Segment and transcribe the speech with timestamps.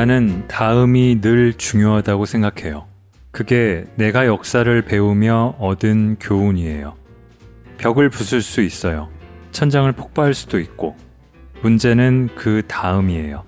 [0.00, 2.86] 나는 다음이 늘 중요하다고 생각해요.
[3.32, 6.96] 그게 내가 역사를 배우며 얻은 교훈이에요.
[7.76, 9.10] 벽을 부술 수 있어요.
[9.52, 10.96] 천장을 폭파할 수도 있고,
[11.60, 13.44] 문제는 그 다음이에요.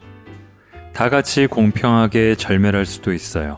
[0.93, 3.57] 다 같이 공평하게 절멸할 수도 있어요.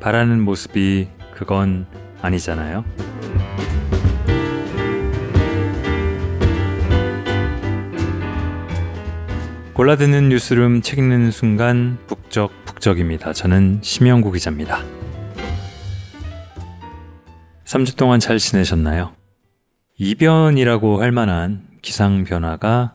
[0.00, 1.84] 바라는 모습이 그건
[2.22, 2.82] 아니잖아요.
[9.80, 13.32] 골라듣는 뉴스룸 책 읽는 순간 북적북적입니다.
[13.32, 14.84] 저는 심영구 기자입니다.
[17.64, 19.14] 3주 동안 잘 지내셨나요?
[19.96, 22.94] 이변이라고 할 만한 기상 변화가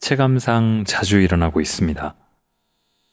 [0.00, 2.16] 체감상 자주 일어나고 있습니다.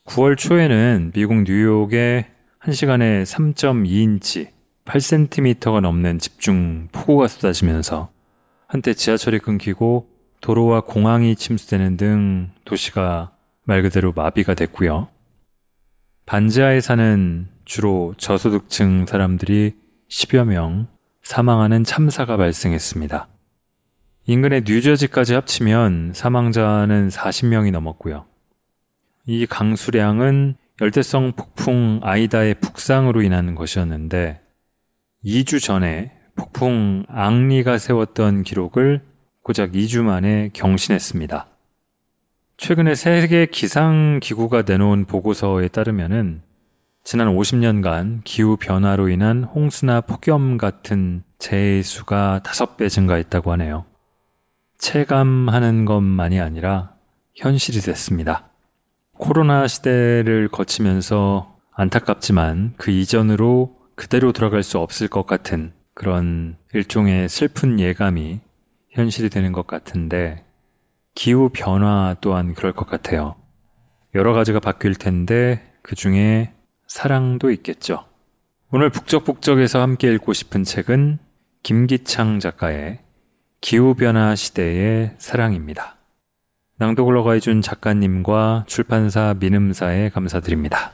[0.08, 2.26] 9월 초에는 미국 뉴욕에
[2.64, 4.48] 1시간에 3.2인치,
[4.86, 8.10] 8cm가 넘는 집중 폭우가 쏟아지면서
[8.66, 10.15] 한때 지하철이 끊기고
[10.46, 13.32] 도로와 공항이 침수되는 등 도시가
[13.64, 15.08] 말 그대로 마비가 됐고요.
[16.28, 19.74] 반지하에 사는 주로 저소득층 사람들이
[20.08, 20.86] 10여 명
[21.24, 23.28] 사망하는 참사가 발생했습니다.
[24.28, 28.26] 인근의 뉴저지까지 합치면 사망자는 40명이 넘었고요.
[29.26, 34.42] 이 강수량은 열대성 폭풍 아이다의 북상으로 인한 것이었는데
[35.26, 39.15] 2주 전에 폭풍 앙리가 세웠던 기록을
[39.46, 41.46] 고작 2주 만에 경신했습니다.
[42.58, 46.42] 최근에 세계 기상기구가 내놓은 보고서에 따르면은
[47.04, 53.86] 지난 50년간 기후 변화로 인한 홍수나 폭염 같은 재해의 수가 5배 증가했다고 하네요.
[54.80, 56.96] 체감하는 것만이 아니라
[57.36, 58.50] 현실이 됐습니다.
[59.16, 67.80] 코로나 시대를 거치면서 안타깝지만 그 이전으로 그대로 돌아갈 수 없을 것 같은 그런 일종의 슬픈
[67.80, 68.40] 예감이
[68.96, 70.44] 현실이 되는 것 같은데
[71.14, 73.36] 기후 변화 또한 그럴 것 같아요.
[74.16, 76.54] 여러 가지가 바뀔 텐데 그 중에
[76.88, 78.06] 사랑도 있겠죠.
[78.72, 81.20] 오늘 북적북적에서 함께 읽고 싶은 책은
[81.64, 83.00] 김기창 작가의
[83.62, 85.98] 기후변화 시대의 사랑입니다.
[86.78, 90.94] 낭독을 허가해준 작가님과 출판사 민음사에 감사드립니다.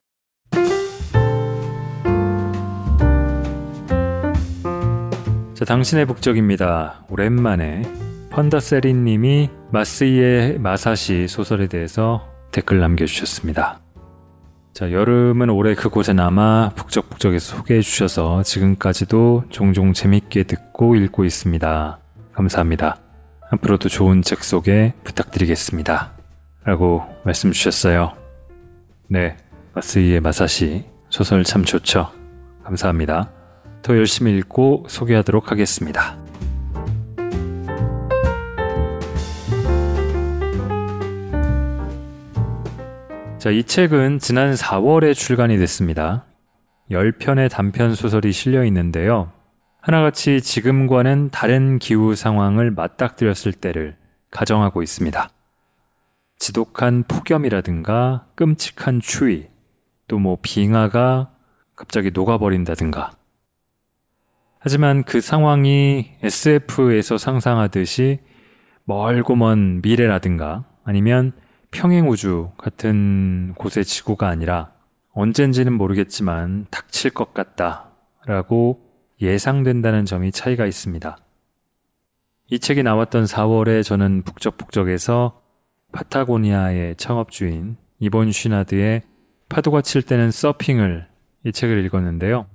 [5.61, 7.05] 자, 당신의 북적입니다.
[7.07, 7.83] 오랜만에
[8.31, 13.79] 펀더세리님이 마스이의 마사시 소설에 대해서 댓글 남겨주셨습니다.
[14.73, 21.99] 자, 여름은 올해 그곳에 남아 북적북적에서 소개해 주셔서 지금까지도 종종 재밌게 듣고 읽고 있습니다.
[22.33, 22.97] 감사합니다.
[23.51, 26.13] 앞으로도 좋은 책 소개 부탁드리겠습니다.
[26.63, 28.13] 라고 말씀 주셨어요.
[29.09, 29.37] 네,
[29.75, 32.09] 마스이의 마사시 소설 참 좋죠.
[32.63, 33.40] 감사합니다.
[33.81, 36.17] 더 열심히 읽고 소개하도록 하겠습니다.
[43.37, 46.25] 자, 이 책은 지난 4월에 출간이 됐습니다.
[46.91, 49.31] 10편의 단편 소설이 실려 있는데요.
[49.81, 53.95] 하나같이 지금과는 다른 기후 상황을 맞닥뜨렸을 때를
[54.29, 55.29] 가정하고 있습니다.
[56.37, 59.47] 지독한 폭염이라든가 끔찍한 추위,
[60.07, 61.31] 또 뭐 빙하가
[61.75, 63.11] 갑자기 녹아버린다든가
[64.63, 68.19] 하지만 그 상황이 SF에서 상상하듯이
[68.83, 71.31] 멀고 먼 미래라든가 아니면
[71.71, 74.71] 평행우주 같은 곳의 지구가 아니라
[75.13, 77.89] 언젠지는 모르겠지만 닥칠 것 같다
[78.27, 78.79] 라고
[79.19, 81.17] 예상된다는 점이 차이가 있습니다.
[82.51, 85.41] 이 책이 나왔던 4월에 저는 북적북적에서
[85.91, 89.01] 파타고니아의 창업주인 이본 쉬나드의
[89.49, 91.07] 파도가 칠 때는 서핑을
[91.45, 92.45] 이 책을 읽었는데요.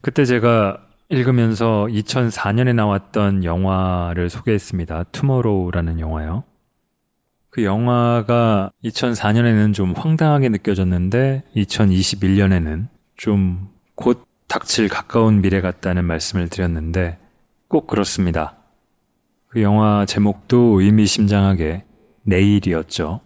[0.00, 5.04] 그때 제가 읽으면서 2004년에 나왔던 영화를 소개했습니다.
[5.12, 6.44] 투모로우라는 영화요.
[7.50, 17.18] 그 영화가 2004년에는 좀 황당하게 느껴졌는데 2021년에는 좀 곧 닥칠 가까운 미래 같다는 말씀을 드렸는데
[17.68, 18.56] 꼭 그렇습니다.
[19.46, 21.84] 그 영화 제목도 의미심장하게
[22.22, 23.20] 내일이었죠.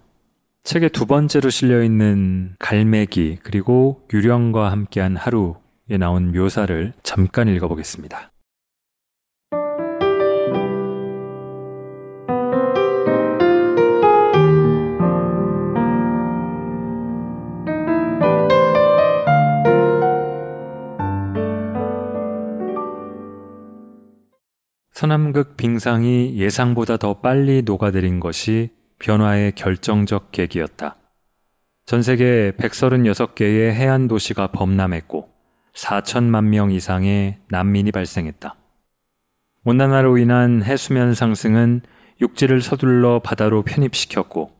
[0.64, 5.54] 책의 두 번째로 실려 있는 갈매기 그리고 유령과 함께한 하루
[5.90, 8.31] 에 나온 묘사를 잠깐 읽어보겠습니다.
[24.92, 28.70] 서남극 빙상이 예상보다 더 빨리 녹아들인 것이
[29.00, 30.96] 변화의 결정적 계기였다.
[31.84, 35.33] 전 세계 136개의 해안 도시가 범람했고
[35.75, 38.55] 4천만 명 이상의 난민이 발생했다.
[39.65, 41.82] 온난화로 인한 해수면 상승은
[42.21, 44.53] 육지를 서둘러 바다로 편입시켰고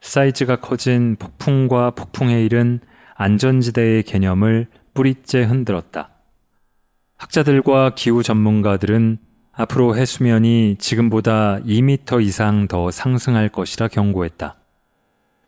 [0.00, 2.80] 사이즈가 커진 폭풍과 폭풍에 이른
[3.14, 6.10] 안전지대의 개념을 뿌리째 흔들었다.
[7.16, 9.18] 학자들과 기후 전문가들은
[9.52, 14.54] 앞으로 해수면이 지금보다 2미터 이상 더 상승할 것이라 경고했다.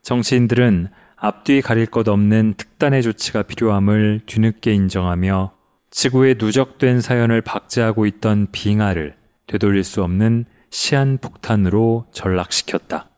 [0.02, 0.88] 정치인들은
[1.22, 5.52] 앞뒤 가릴 것 없는 특단의 조치가 필요함을 뒤늦게 인정하며
[5.90, 13.10] 지구에 누적된 사연을 박제하고 있던 빙하를 되돌릴 수 없는 시한폭탄으로 전락시켰다.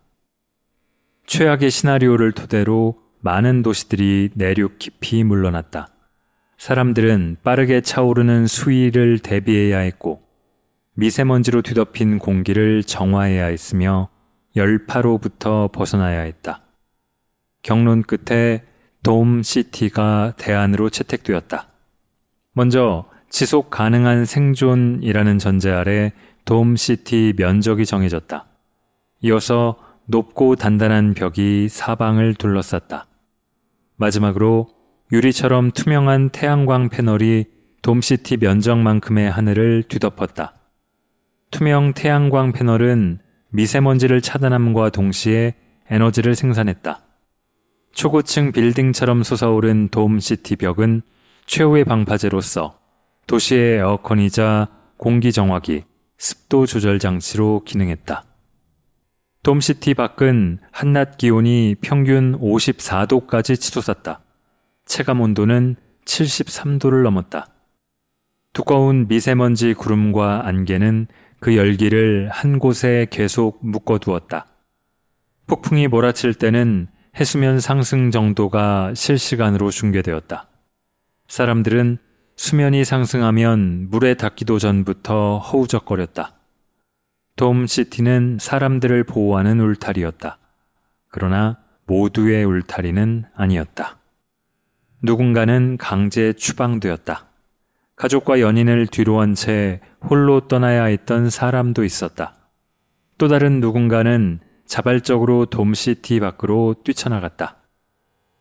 [1.27, 5.87] 최악의 시나리오를 토대로 많은 도시들이 내륙 깊이 물러났다.
[6.59, 10.23] 사람들은 빠르게 차오르는 수위를 대비해야 했고
[10.95, 14.09] 미세먼지로 뒤덮인 공기를 정화해야 했으며
[14.57, 16.63] 열파로부터 벗어나야 했다.
[17.63, 18.65] 경론 끝에
[19.03, 21.69] 돔시티가 대안으로 채택되었다.
[22.53, 26.13] 먼저 지속 가능한 생존이라는 전제 아래
[26.45, 28.47] 돔시티 면적이 정해졌다.
[29.23, 29.77] 이어서
[30.07, 33.07] 높고 단단한 벽이 사방을 둘러쌌다.
[33.97, 34.69] 마지막으로
[35.13, 37.47] 유리처럼 투명한 태양광 패널이
[37.83, 40.55] 돔시티 면적만큼의 하늘을 뒤덮었다.
[41.51, 43.21] 투명 태양광 패널은
[43.51, 45.55] 미세먼지를 차단함과 동시에
[45.91, 47.01] 에너지를 생산했다.
[47.93, 51.03] 초고층 빌딩처럼 솟아오른 돔시티 벽은
[51.47, 52.79] 최후의 방파제로서
[53.27, 55.85] 도시의 에어컨이자 공기 정화기,
[56.17, 58.25] 습도 조절 장치로 기능했다.
[59.43, 64.21] 돔시티 밖은 한낮 기온이 평균 54도까지 치솟았다.
[64.87, 67.49] 체감 온도는 73도를 넘었다.
[68.53, 71.09] 두꺼운 미세먼지 구름과 안개는
[71.41, 74.47] 그 열기를 한 곳에 계속 묶어두었다.
[75.47, 80.49] 폭풍이 몰아칠 때는 해수면 상승 정도가 실시간으로 중계되었다.
[81.29, 81.99] 사람들은
[82.37, 86.35] 수면이 상승하면 물에 닿기도 전부터 허우적거렸다.
[87.37, 90.39] 돔시티는 사람들을 보호하는 울타리였다.
[91.11, 93.99] 그러나 모두의 울타리는 아니었다.
[95.03, 97.27] 누군가는 강제 추방되었다.
[97.97, 102.35] 가족과 연인을 뒤로 한 채 홀로 떠나야 했던 사람도 있었다.
[103.19, 104.41] 또 다른 누군가는
[104.73, 107.59] 자발적으로 돔시티 밖으로 뛰쳐나갔다.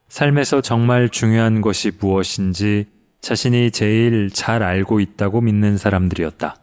[0.07, 2.88] 삶에서 정말 중요한 것이 무엇인지
[3.19, 6.56] 자신이 제일 잘 알고 있다고 믿는 사람들이었다.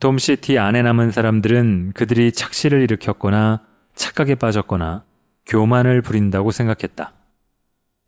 [0.00, 3.62] 돔시티 안에 남은 사람들은 그들이 착시를 일으켰거나
[3.94, 5.04] 착각에 빠졌거나
[5.46, 7.12] 교만을 부린다고 생각했다.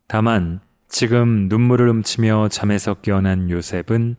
[0.09, 0.59] 다만
[0.89, 4.17] 지금 눈물을 훔치며 잠에서 깨어난 요셉은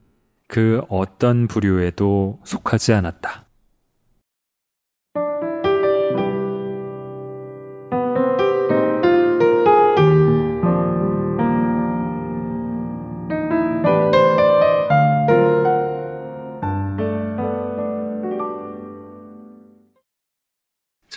[0.47, 3.48] 그 어떤 부류에도 속하지 않았다.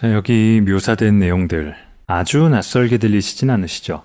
[0.03, 1.77] 자, 여기 묘사된 내용들
[2.09, 4.03] 아주 낯설게 들리시진 않으시죠?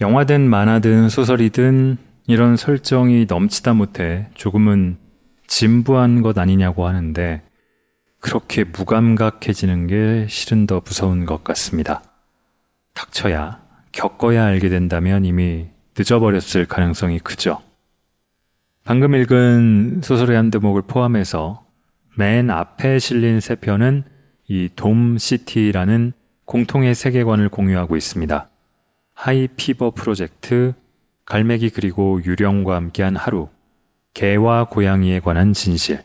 [0.00, 4.96] 영화든 만화든 소설이든 이런 설정이 넘치다 못해 조금은
[5.46, 7.42] 진부한 것 아니냐고 하는데
[8.20, 12.02] 그렇게 무감각해지는 게 실은 더 무서운 것 같습니다.
[12.94, 13.60] 닥쳐야,
[13.92, 15.66] 겪어야 알게 된다면 이미
[15.98, 17.60] 늦어버렸을 가능성이 크죠.
[18.84, 21.66] 방금 읽은 소설의 한 대목을 포함해서
[22.16, 24.04] 맨 앞에 실린 세 편은
[24.52, 26.12] 이 dome city라는
[26.44, 28.50] 공통의 세계관을 공유하고 있습니다.
[29.14, 30.74] High Fever Project,
[31.24, 33.48] 갈매기 그리고 유령과 함께한 하루,
[34.12, 36.02] 개와 고양이에 관한 진실.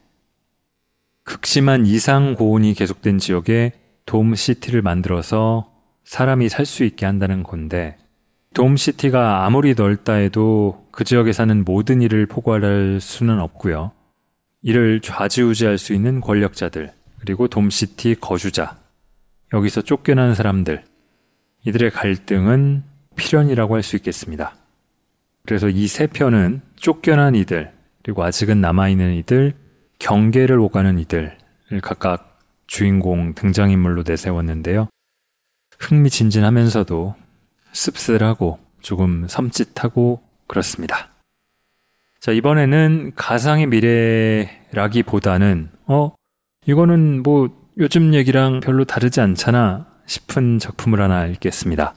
[1.23, 3.71] 극심한 이상 고온이 계속된 지역에
[4.05, 5.73] dome city를 만들어서
[6.03, 7.97] 사람이 살 수 있게 한다는 건데,
[8.53, 13.91] dome city가 아무리 넓다 해도 그 지역에 사는 모든 이를 포괄할 수는 없고요.
[14.61, 16.93] 이를 좌지우지할 수 있는 권력자들,
[17.25, 18.77] 그리고 돔시티 거주자,
[19.51, 20.83] 여기서 쫓겨난 사람들,
[21.65, 22.83] 이들의 갈등은
[23.15, 24.55] 필연이라고 할 수 있겠습니다.
[25.47, 29.55] 그래서 이 세 편은 쫓겨난 이들, 그리고 아직은 남아있는 이들,
[29.97, 31.35] 경계를 오가는 이들을
[31.81, 34.87] 각각 주인공 등장인물로 내세웠는데요.
[35.79, 37.15] 흥미진진하면서도
[37.71, 41.09] 씁쓸하고 조금 섬찟하고 그렇습니다.
[42.19, 46.14] 자, 이번에는 가상의 미래라기보다는, 어,
[46.65, 51.95] 이거는 뭐 요즘 얘기랑 별로 다르지 않잖아 싶은 작품을 하나 읽겠습니다.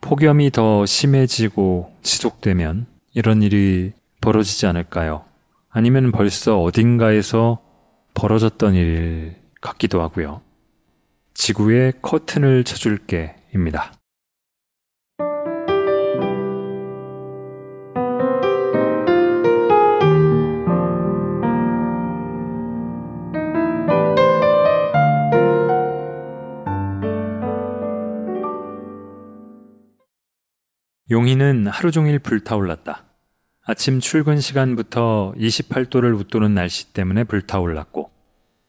[0.00, 5.24] 폭염이 더 심해지고 지속되면 이런 일이 벌어지지 않을까요?
[5.68, 7.60] 아니면 벌써 어딘가에서
[8.14, 10.40] 벌어졌던 일 같기도 하고요.
[11.34, 13.92] 지구에 커튼을 쳐줄게 입니다.
[31.08, 33.04] 용희는 하루 종일 불타올랐다.
[33.64, 38.10] 아침 출근 시간부터 28도를 웃도는 날씨 때문에 불타올랐고,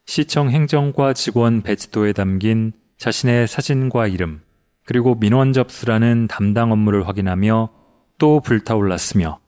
[0.06, 4.41] 시청 행정과 직원 배지도에 담긴 자신의 사진과 이름,
[4.86, 7.70] 그리고 민원 접수라는 담당 업무를 확인하며
[8.20, 9.39] 또 불타올랐으며,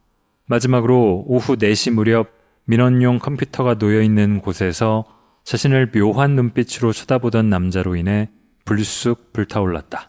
[0.47, 2.31] 마지막으로 오후 4시 무렵
[2.65, 5.05] 민원용 컴퓨터가 놓여 있는 곳에서
[5.43, 8.29] 자신을 묘한 눈빛으로 쳐다보던 남자로 인해
[8.65, 10.08] 불쑥 불타올랐다.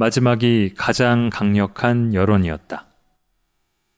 [0.00, 2.86] 마지막이 가장 강력한 여론이었다.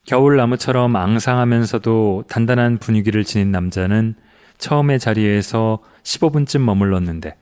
[0.06, 4.14] 겨울 나무처럼 앙상하면서도 단단한 분위기를 지닌 남자는
[4.56, 7.36] 처음의 자리에서 15분쯤 머물렀는데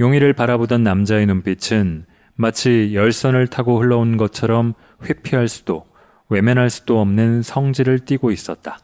[0.00, 4.72] 용의를 바라보던 남자의 눈빛은 마치 열선을 타고 흘러온 것처럼
[5.02, 5.84] 회피할 수도
[6.30, 8.78] 외면할 수도 없는 성질을 띠고 있었다.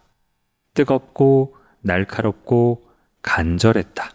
[0.75, 2.83] 뜨겁고 날카롭고
[3.23, 4.11] 간절했다.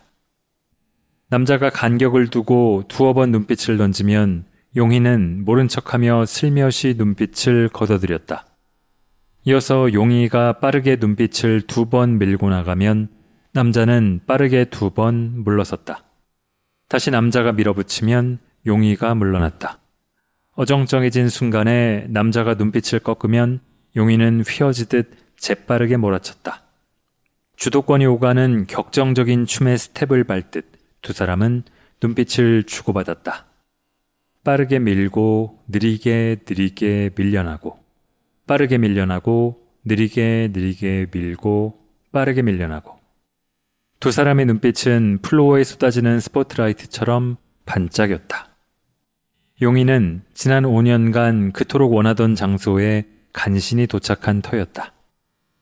[1.30, 8.46] 남자가 간격을 두고 두어 번 눈빛을 던지면 용희는 모른 척하며 슬며시 눈빛을 걷어들였다.
[9.46, 13.10] 이어서 용희가 빠르게 눈빛을 두 번 밀고 나가면
[13.54, 16.04] 남자는 빠르게 두 번 물러섰다.
[16.90, 19.80] 다시 남자가 밀어붙이면 용희가 물러났다.
[20.56, 23.62] 어정쩡해진 순간에 남자가 눈빛을 꺾으면
[23.96, 26.64] 용희는 휘어지듯 재빠르게 몰아쳤다.
[27.56, 30.66] 주도권이 오가는 격정적인 춤의 스텝을 밟듯
[31.02, 31.64] 두 사람은
[32.02, 33.46] 눈빛을 주고받았다.
[34.46, 37.80] 빠르게 밀고 느리게 느리게 밀려나고
[38.46, 42.96] 빠르게 밀려나고 느리게 느리게 밀고 빠르게 밀려나고
[44.00, 48.50] 두 사람의 눈빛은 플로어에 쏟아지는 스포트라이트처럼 반짝였다.
[49.64, 54.94] 용인은 지난 5년간 그토록 원하던 장소에 간신히 도착한 터였다.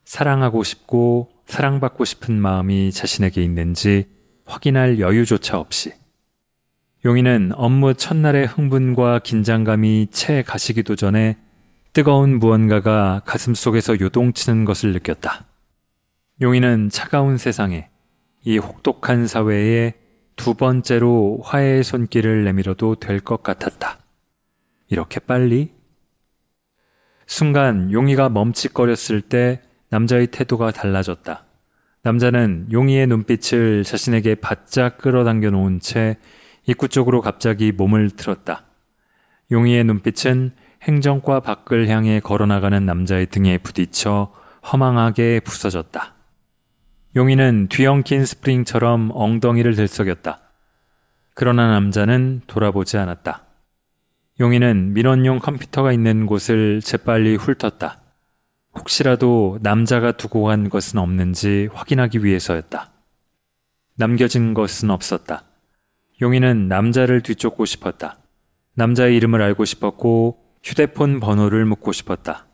[0.03, 4.07] 사랑하고 싶고 사랑받고 싶은 마음이 자신에게 있는지
[4.45, 5.93] 확인할 여유조차 없이
[7.05, 11.37] 용인은 업무 첫날의 흥분과 긴장감이 채 가시기도 전에
[11.91, 15.45] 뜨거운 무언가가 가슴 속에서 요동치는 것을 느꼈다.
[16.41, 17.89] 용인은 차가운 세상에
[18.45, 19.93] 이 혹독한 사회에
[20.35, 23.99] 두 번째로 화해의 손길을 내밀어도 될 것 같았다.
[24.87, 25.71] 이렇게 빨리?
[27.27, 31.45] 순간 용이가 멈칫거렸을 때 남자의 태도가 달라졌다.
[32.01, 36.17] 남자는 용이의 눈빛을 자신에게 바짝 끌어당겨 놓은 채
[36.65, 38.65] 입구 쪽으로 갑자기 몸을 틀었다.
[39.51, 40.51] 용이의 눈빛은
[40.83, 44.33] 행정과 밖을 향해 걸어나가는 남자의 등에 부딪혀
[44.71, 46.13] 허망하게 부서졌다.
[47.15, 50.39] 용이는 뒤엉킨 스프링처럼 엉덩이를 들썩였다.
[51.35, 53.43] 그러나 남자는 돌아보지 않았다.
[54.39, 58.01] 용이는 민원용 컴퓨터가 있는 곳을 재빨리 훑었다.
[58.75, 62.91] 혹시라도 남자가 두고 간 것은 없는지 확인하기 위해서였다.
[63.95, 65.43] 남겨진 것은 없었다.
[66.23, 68.17] 용인은 남자를 뒤쫓고 싶었다.
[68.75, 72.47] 남자의 이름을 알고 싶었고 휴대폰 번호를 묻고 싶었다.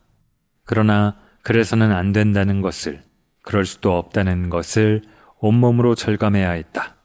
[0.65, 3.03] 그러나 그래서는 안 된다는 것을,
[3.43, 5.03] 그럴 수도 없다는 것을
[5.37, 6.95] 온몸으로 절감해야 했다.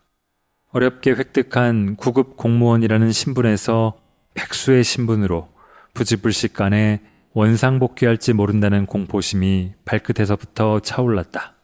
[0.70, 4.00] 어렵게 획득한 구급 공무원이라는 신분에서
[4.32, 5.52] 백수의 신분으로
[5.92, 7.02] 부지불식간에
[7.34, 11.56] 원상복귀할지 모른다는 공포심이 발끝에서부터 차올랐다.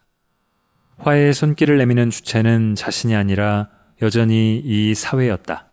[0.99, 5.71] 화해의 손길을 내미는 주체는 자신이 아니라 여전히 이 사회였다.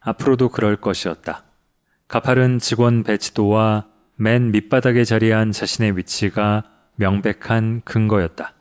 [0.00, 1.44] 앞으로도 그럴 것이었다.
[2.08, 6.64] 가파른 직원 배치도와 맨 밑바닥에 자리한 자신의 위치가
[6.96, 8.54] 명백한 근거였다.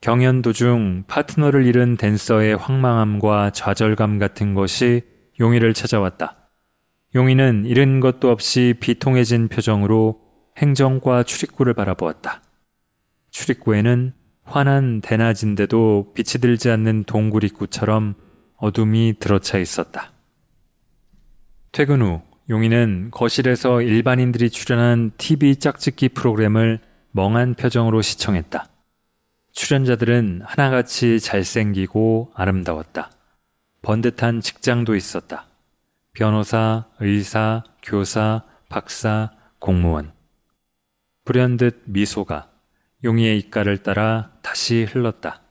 [0.00, 5.02] 경연 도중 파트너를 잃은 댄서의 황망함과 좌절감 같은 것이
[5.40, 6.36] 용의를 찾아왔다.
[7.14, 10.20] 용의는 잃은 것도 없이 비통해진 표정으로
[10.58, 12.42] 행정과 출입구를 바라보았다.
[13.30, 14.12] 출입구에는
[14.48, 18.14] 환한 대낮인데도 빛이 들지 않는 동굴 입구처럼
[18.56, 20.12] 어둠이 들어차 있었다.
[21.72, 28.68] 퇴근 후 용인은 거실에서 일반인들이 출연한 TV 짝짓기 프로그램을 멍한 표정으로 시청했다.
[29.52, 33.10] 출연자들은 하나같이 잘생기고 아름다웠다.
[33.82, 35.46] 번듯한 직장도 있었다.
[36.14, 40.12] 변호사, 의사, 교사, 박사, 공무원.
[41.24, 42.48] 불현듯 미소가
[43.04, 45.42] 용이의 입가를 따라 다시 흘렀다.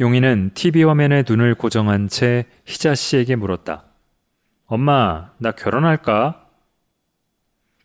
[0.00, 3.84] 용이는 TV 화면에 눈을 고정한 채 희자 씨에게 물었다.
[4.66, 6.46] 엄마, 나 결혼할까?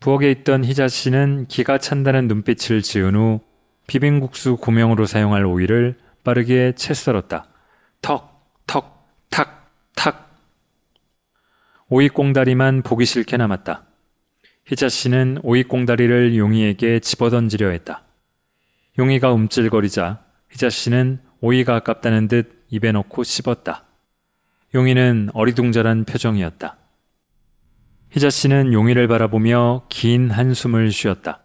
[0.00, 3.40] 부엌에 있던 희자 씨는 기가 찬다는 눈빛을 지은 후
[3.86, 7.48] 비빔국수 고명으로 사용할 오이를 빠르게 채 썰었다.
[8.00, 10.38] 턱, 턱, 탁, 탁.
[11.88, 13.84] 오이 꽁다리만 보기 싫게 남았다.
[14.66, 18.03] 희자 씨는 오이 꽁다리를 용이에게 집어던지려 했다.
[18.98, 23.84] 용이가 움찔거리자 희자 씨는 오이가 아깝다는 듯 입에 넣고 씹었다.
[24.74, 26.76] 용이는 어리둥절한 표정이었다.
[28.10, 31.40] 희자 씨는 용이를 바라보며 긴 한숨을 쉬었다.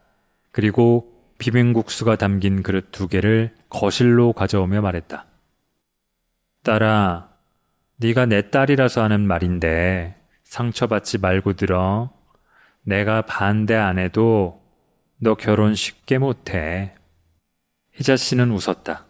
[0.52, 5.26] 그리고 비빔국수가 담긴 그릇 두 개를 거실로 가져오며 말했다.
[6.64, 7.30] 딸아,
[7.98, 12.12] 네가 내 딸이라서 하는 말인데 상처받지 말고 들어.
[12.84, 14.62] 내가 반대 안 해도
[15.18, 16.94] 너 결혼 쉽게 못해.
[18.00, 19.08] 희자 씨는 웃었다.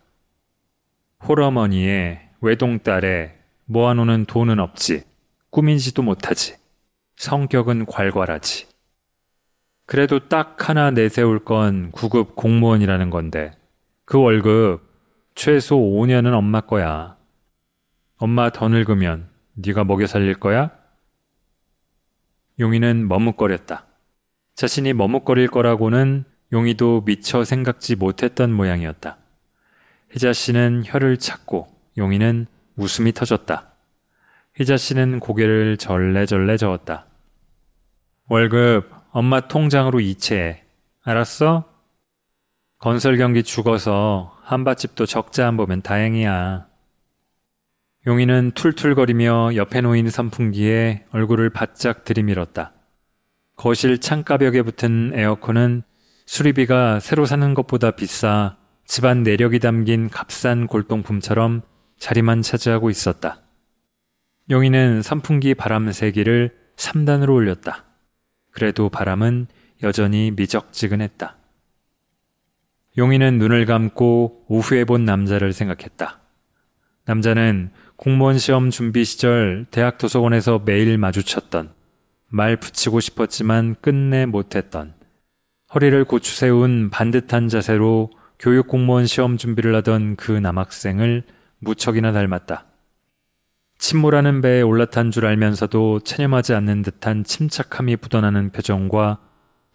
[1.23, 5.03] 홀어머니의 외동딸에 모아놓는 돈은 없지.
[5.51, 6.55] 꾸민지도 못하지.
[7.17, 8.67] 성격은 괄괄하지.
[9.85, 13.51] 그래도 딱 하나 내세울 건 구급 공무원이라는 건데
[14.05, 14.81] 그 월급
[15.35, 17.15] 최소 5년은 엄마 거야.
[18.17, 20.71] 엄마 더 늙으면 네가 먹여 살릴 거야?
[22.59, 23.85] 용이는 머뭇거렸다.
[24.55, 29.17] 자신이 머뭇거릴 거라고는 용이도 미처 생각지 못했던 모양이었다.
[30.11, 33.67] 희자 씨는 혀를 찾고 용이는 웃음이 터졌다.
[34.55, 37.05] 희자 씨는 고개를 절레절레 저었다.
[38.27, 40.63] 월급 엄마 통장으로 이체해.
[41.03, 41.65] 알았어?
[42.77, 46.67] 건설 경기 죽어서 한밭집도 적자 안 보면 다행이야.
[48.07, 52.73] 용이는 툴툴거리며 옆에 놓인 선풍기에 얼굴을 바짝 들이밀었다.
[53.55, 55.83] 거실 창가벽에 붙은 에어컨은
[56.29, 58.55] 수리비가 새로 사는 것보다 비싸
[58.85, 61.63] 집안 내력이 담긴 값싼 골동품처럼
[61.97, 63.41] 자리만 차지하고 있었다.
[64.51, 67.85] 용이는 선풍기 바람 세기를 3단으로 올렸다.
[68.51, 69.47] 그래도 바람은
[69.81, 71.35] 여전히 미적지근했다.
[72.99, 76.19] 용이는 눈을 감고 오후에 본 남자를 생각했다.
[77.05, 81.73] 남자는 공무원 시험 준비 시절 대학 도서관에서 매일 마주쳤던
[82.27, 84.98] 말 붙이고 싶었지만 끝내 못했던
[85.73, 88.09] 허리를 고추 세운 반듯한 자세로
[88.39, 91.23] 교육 공무원 시험 준비를 하던 그 남학생을
[91.59, 92.65] 무척이나 닮았다.
[93.77, 99.19] 침몰하는 배에 올라탄 줄 알면서도 체념하지 않는 듯한 침착함이 묻어나는 표정과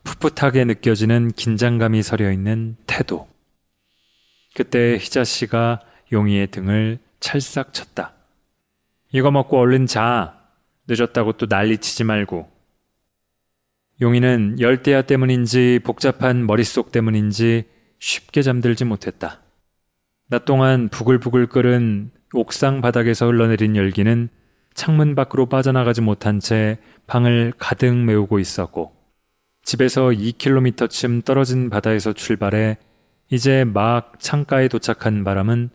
[0.03, 3.29] 풋풋하게 느껴지는 긴장감이 서려 있는 태도.
[4.55, 5.81] 그때 희자 씨가
[6.13, 8.15] 용이의 등을 찰싹 쳤다.
[9.13, 10.41] 이거 먹고 얼른 자.
[10.87, 12.54] 늦었다고 또 난리 치지 말고.
[14.01, 17.65] 용이는 열대야 때문인지 복잡한 머릿속 때문인지
[18.01, 19.41] 쉽게 잠들지 못했다.
[20.29, 24.29] 낮 동안 부글부글 끓은 옥상 바닥에서 흘러내린 열기는
[24.75, 28.93] 창문 밖으로 빠져나가지 못한 채 방을 가득 메우고 있었고
[29.63, 32.79] 집에서 2km쯤 떨어진 바다에서 출발해
[33.31, 35.71] 이제 막 창가에 도착한 바람은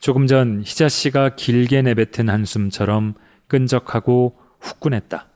[0.00, 3.14] 조금 전 희자 씨가 길게 내뱉은 한숨처럼
[3.46, 5.29] 끈적하고 후끈했다.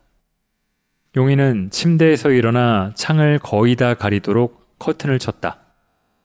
[1.16, 5.58] 용이는 침대에서 일어나 창을 거의 다 가리도록 커튼을 쳤다.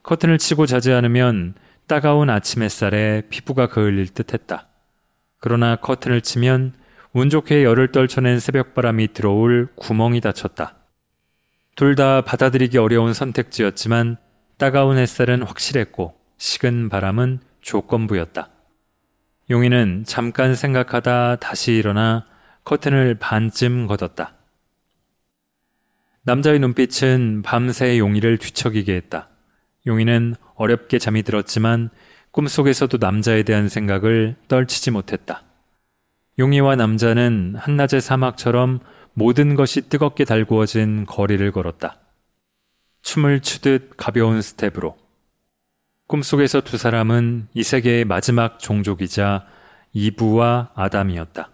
[0.01, 1.53] 커튼을 치고 자지 않으면
[1.85, 4.67] 따가운 아침 햇살에 피부가 그을릴 듯 했다.
[5.39, 6.73] 그러나 커튼을 치면
[7.13, 10.75] 운 좋게 열을 떨쳐낸 새벽바람이 들어올 구멍이 닫혔다.
[11.75, 14.17] 둘 다 받아들이기 어려운 선택지였지만
[14.57, 18.49] 따가운 햇살은 확실했고 식은 바람은 조건부였다.
[19.51, 22.25] 용이는 잠깐 생각하다 다시 일어나
[22.65, 24.38] 커튼을 반쯤 걷었다.
[26.29, 29.29] 남자의 눈빛은 밤새 용이를 뒤척이게 했다.
[29.87, 31.89] 용이는 어렵게 잠이 들었지만
[32.29, 35.41] 꿈속에서도 남자에 대한 생각을 떨치지 못했다.
[36.37, 38.79] 용이와 남자는 한낮의 사막처럼
[39.15, 41.97] 모든 것이 뜨겁게 달구어진 거리를 걸었다.
[43.01, 44.99] 춤을 추듯 가벼운 스텝으로.
[46.05, 49.47] 꿈속에서 두 사람은 이 세계의 마지막 종족이자
[49.93, 51.49] 이브와 아담이었다.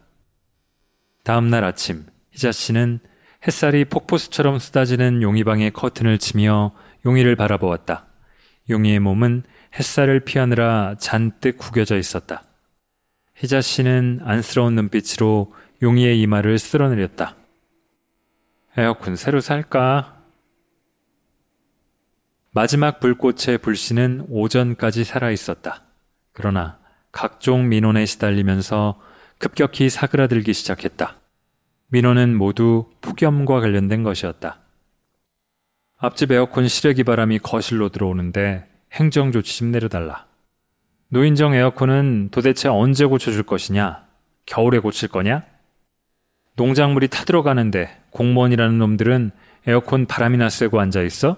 [1.24, 3.00] 다음 날 아침, 희자 씨는
[3.48, 6.72] 햇살이 폭포수처럼 쏟아지는 용이방의 커튼을 치며
[7.06, 8.08] 용이를 바라보았다.
[8.70, 9.44] 용이의 몸은
[9.78, 12.44] 햇살을 피하느라 잔뜩 구겨져 있었다.
[13.36, 15.54] 희자 씨는 안쓰러운 눈빛으로
[15.84, 17.36] 용이의 이마를 쓸어내렸다.
[18.78, 20.24] 에어컨 새로 살까?
[22.52, 25.84] 마지막 불꽃의 불씨는 오전까지 살아 있었다.
[26.32, 26.80] 그러나
[27.12, 29.00] 각종 민원에 시달리면서
[29.38, 31.20] 급격히 사그라들기 시작했다.
[31.88, 34.60] 민원은 모두 폭염과 관련된 것이었다.
[35.98, 40.26] 앞집 에어컨 실외기 바람이 거실로 들어오는데 행정 조치 좀 내려달라.
[41.10, 44.04] 노인정 에어컨은 도대체 언제 고쳐줄 것이냐?
[44.46, 45.44] 겨울에 고칠 거냐?
[46.56, 49.32] 농작물이 타들어가는데 공무원이라는 놈들은
[49.68, 51.38] 에어컨 바람이나 쐬고 앉아 있어?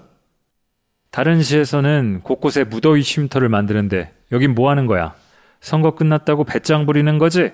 [1.12, 5.16] 다른 시에서는 곳곳에 무더위 쉼터를 만드는데 여긴 뭐 하는 거야?
[5.60, 7.52] 선거 끝났다고 배짱 부리는 거지?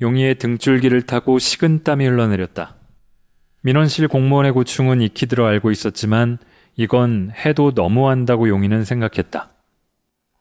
[0.00, 2.76] 용이의 등줄기를 타고 식은 땀이 흘러내렸다.
[3.62, 6.38] 민원실 공무원의 고충은 익히 들어 알고 있었지만
[6.76, 9.50] 이건 해도 너무한다고 용인은 생각했다.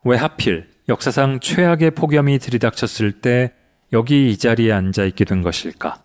[0.05, 3.53] 왜 하필 역사상 최악의 폭염이 들이닥쳤을 때
[3.91, 6.03] 여기 이 자리에 앉아 있게 된 것일까?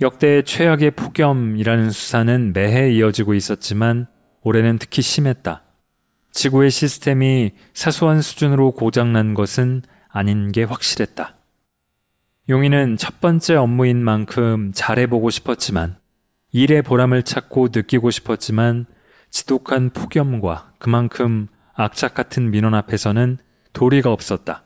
[0.00, 4.08] 역대 최악의 폭염이라는 수사는 매해 이어지고 있었지만
[4.42, 5.62] 올해는 특히 심했다.
[6.32, 11.36] 지구의 시스템이 사소한 수준으로 고장난 것은 아닌 게 확실했다.
[12.48, 15.96] 용인은 첫 번째 업무인 만큼 잘해보고 싶었지만
[16.50, 18.86] 일의 보람을 찾고 느끼고 싶었지만
[19.30, 23.38] 지독한 폭염과 그만큼 악착 같은 민원 앞에서는
[23.72, 24.64] 도리가 없었다.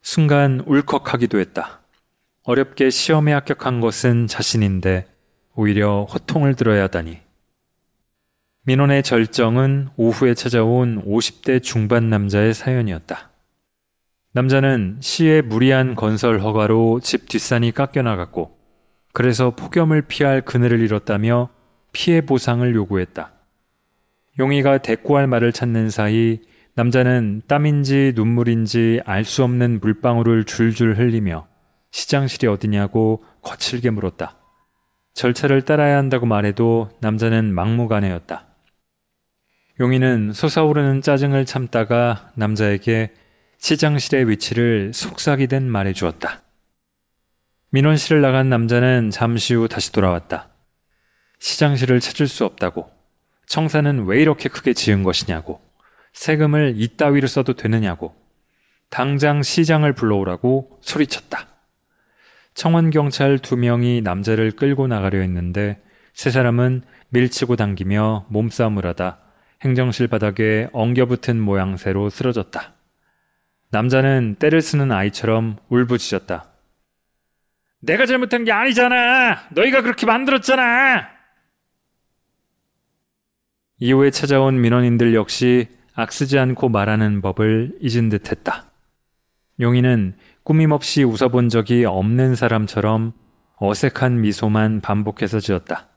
[0.00, 1.82] 순간 울컥하기도 했다.
[2.44, 5.06] 어렵게 시험에 합격한 것은 자신인데
[5.54, 7.18] 오히려 호통을 들어야 하다니.
[8.62, 13.30] 민원의 절정은 오후에 찾아온 50대 중반 남자의 사연이었다.
[14.32, 18.56] 남자는 시의 무리한 건설 허가로 집 뒷산이 깎여나갔고,
[19.12, 21.48] 그래서 폭염을 피할 그늘을 잃었다며
[21.92, 23.32] 피해 보상을 요구했다.
[24.38, 26.40] 용이가 대꾸할 말을 찾는 사이
[26.74, 31.48] 남자는 땀인지 눈물인지 알 수 없는 물방울을 줄줄 흘리며
[31.90, 34.36] 시장실이 어디냐고 거칠게 물었다.
[35.14, 38.46] 절차를 따라야 한다고 말해도 남자는 막무가내였다.
[39.80, 43.12] 용이는 솟아오르는 짜증을 참다가 남자에게
[43.58, 46.42] 시장실의 위치를 속삭이듯 말해 주었다.
[47.70, 50.48] 민원실을 나간 남자는 잠시 후 다시 돌아왔다.
[51.40, 52.90] 시장실을 찾을 수 없다고.
[53.46, 55.60] 청사는 왜 이렇게 크게 지은 것이냐고.
[56.12, 58.14] 세금을 이따위로 써도 되느냐고.
[58.90, 61.46] 당장 시장을 불러오라고 소리쳤다.
[62.54, 65.80] 청원경찰 두 명이 남자를 끌고 나가려 했는데
[66.14, 69.18] 세 사람은 밀치고 당기며 몸싸움을 하다
[69.62, 72.77] 행정실 바닥에 엉겨붙은 모양새로 쓰러졌다.
[73.70, 76.46] 남자는 때를 쓰는 아이처럼 울부짖었다.
[77.80, 79.48] 내가 잘못한 게 아니잖아!
[79.50, 81.08] 너희가 그렇게 만들었잖아!
[83.78, 88.70] 이후에 찾아온 민원인들 역시 악쓰지 않고 말하는 법을 잊은 듯 했다.
[89.60, 93.12] 용인은 꾸밈없이 웃어본 적이 없는 사람처럼
[93.56, 95.88] 어색한 미소만 반복해서 지었다.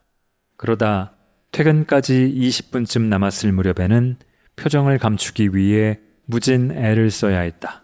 [0.57, 1.13] 그러다
[1.51, 4.17] 퇴근까지 20분쯤 남았을 무렵에는
[4.55, 5.99] 표정을 감추기 위해
[6.31, 7.83] 무진 애를 써야 했다.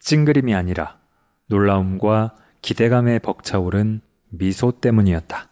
[0.00, 0.98] 찡그림이 아니라
[1.46, 5.48] 놀라움과 기대감에 벅차오른 미소 때문이었다.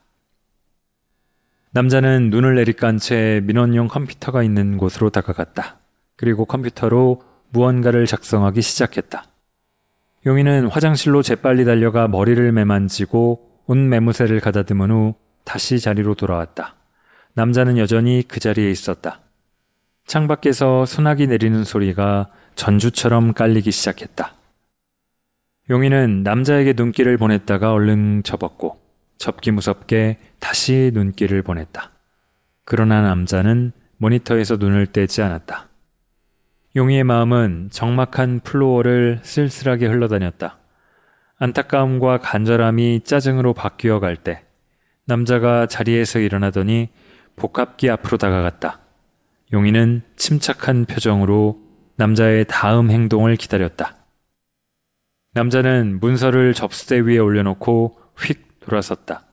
[1.70, 5.78] 남자는 눈을 내리깐 채 민원용 컴퓨터가 있는 곳으로 다가갔다.
[6.16, 9.24] 그리고 컴퓨터로 무언가를 작성하기 시작했다.
[10.26, 16.74] 용인은 화장실로 재빨리 달려가 머리를 매만지고 옷 매무새를 가다듬은 후 다시 자리로 돌아왔다.
[17.34, 19.20] 남자는 여전히 그 자리에 있었다.
[20.08, 24.32] 창밖에서 소나기 내리는 소리가 전주처럼 깔리기 시작했다.
[25.68, 28.80] 용이는 남자에게 눈길을 보냈다가 얼른 접었고
[29.18, 31.90] 접기 무섭게 다시 눈길을 보냈다.
[32.64, 35.68] 그러나 남자는 모니터에서 눈을 떼지 않았다.
[36.74, 40.56] 용이의 마음은 적막한 플로어를 쓸쓸하게 흘러다녔다.
[41.36, 44.42] 안타까움과 간절함이 짜증으로 바뀌어 갈 때
[45.04, 46.88] 남자가 자리에서 일어나더니
[47.36, 48.87] 복합기 앞으로 다가갔다.
[49.52, 51.60] 용이는 침착한 표정으로
[51.96, 53.96] 남자의 다음 행동을 기다렸다.
[55.32, 59.24] 남자는 문서를 접수대 위에 올려놓고 휙 돌아섰다.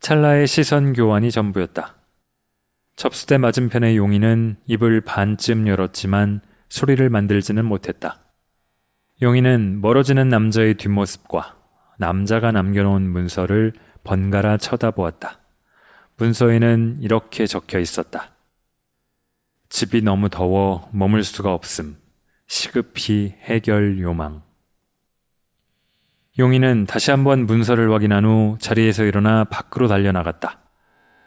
[0.00, 1.94] 찰나의 시선 교환이 전부였다.
[2.96, 8.20] 접수대 맞은편의 용이는 입을 반쯤 열었지만 소리를 만들지는 못했다.
[9.22, 11.56] 용이는 멀어지는 남자의 뒷모습과
[11.98, 13.72] 남자가 남겨놓은 문서를
[14.02, 15.40] 번갈아 쳐다보았다.
[16.16, 18.33] 문서에는 이렇게 적혀 있었다.
[19.74, 21.96] 집이 너무 더워 머물 수가 없음.
[22.46, 24.42] 시급히 해결 요망.
[26.38, 30.60] 용인은 다시 한번 문서를 확인한 후 자리에서 일어나 밖으로 달려나갔다.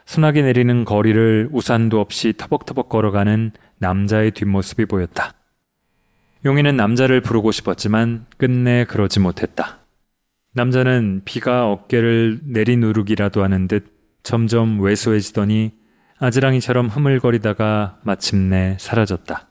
[0.06, 5.34] 소나기 내리는 거리를 우산도 없이 터벅터벅 걸어가는 남자의 뒷모습이 보였다.
[6.46, 9.80] 용인은 남자를 부르고 싶었지만 끝내 그러지 못했다.
[10.54, 15.74] 남자는 비가 어깨를 내리누르기라도 하는 듯 점점 왜소해지더니
[16.20, 19.48] 아지랑이처럼 흐물거리다가 마침내 사라졌다.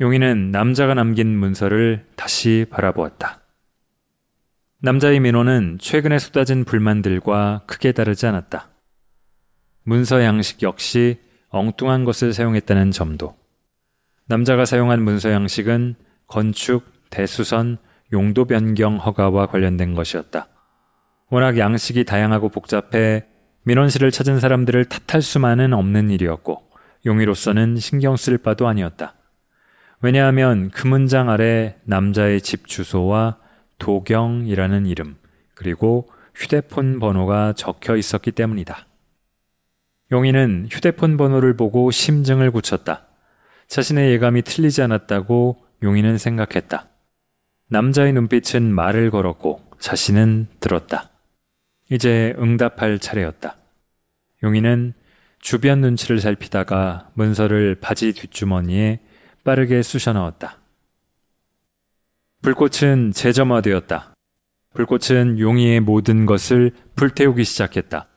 [0.00, 3.40] 용인은 남자가 남긴 문서를 다시 바라보았다.
[4.80, 8.70] 남자의 민호는 최근에 쏟아진 불만들과 크게 다르지 않았다.
[9.84, 11.20] 문서 양식 역시
[11.50, 13.36] 엉뚱한 것을 사용했다는 점도.
[14.26, 15.94] 남자가 사용한 문서 양식은
[16.26, 17.78] 건축, 대수선,
[18.12, 20.48] 용도 변경 허가와 관련된 것이었다.
[21.28, 23.26] 워낙 양식이 다양하고 복잡해
[23.64, 26.62] 민원실을 찾은 사람들을 탓할 수만은 없는 일이었고
[27.06, 29.14] 용의로서는 신경 쓸 바도 아니었다.
[30.00, 33.38] 왜냐하면 그 문장 아래 남자의 집 주소와
[33.78, 35.16] 도경이라는 이름
[35.54, 38.86] 그리고 휴대폰 번호가 적혀 있었기 때문이다.
[40.10, 43.06] 용의는 휴대폰 번호를 보고 심증을 굳혔다.
[43.68, 46.88] 자신의 예감이 틀리지 않았다고 용의는 생각했다.
[47.68, 51.11] 남자의 눈빛은 말을 걸었고 자신은 들었다.
[51.92, 53.54] 이제 응답할 차례였다.
[54.42, 54.94] 용인은
[55.40, 59.00] 주변 눈치를 살피다가 문서를 바지 뒷주머니에
[59.44, 60.56] 빠르게 쑤셔 넣었다.
[62.40, 64.14] 불꽃은 재점화되었다.
[64.72, 68.08] 불꽃은 용이의 모든 것을 불태우기 시작했다.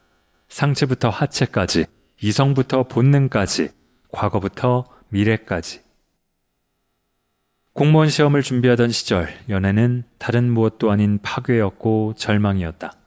[0.47, 1.85] 상체부터 하체까지,
[2.21, 3.71] 이성부터 본능까지,
[4.09, 5.81] 과거부터 미래까지.
[7.73, 13.04] 공무원 시험을 준비하던 시절 연애는 다른 무엇도 아닌 파괴였고 절망이었다.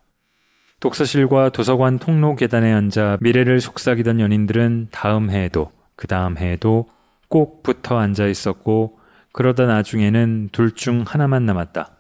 [0.81, 6.89] 독서실과 도서관 통로 계단에 앉아 미래를 속삭이던 연인들은 다음 해에도 그 다음 해에도
[7.29, 8.99] 꼭 붙어 앉아 있었고
[9.33, 11.97] 그러다 나중에는 둘 중 하나만 남았다.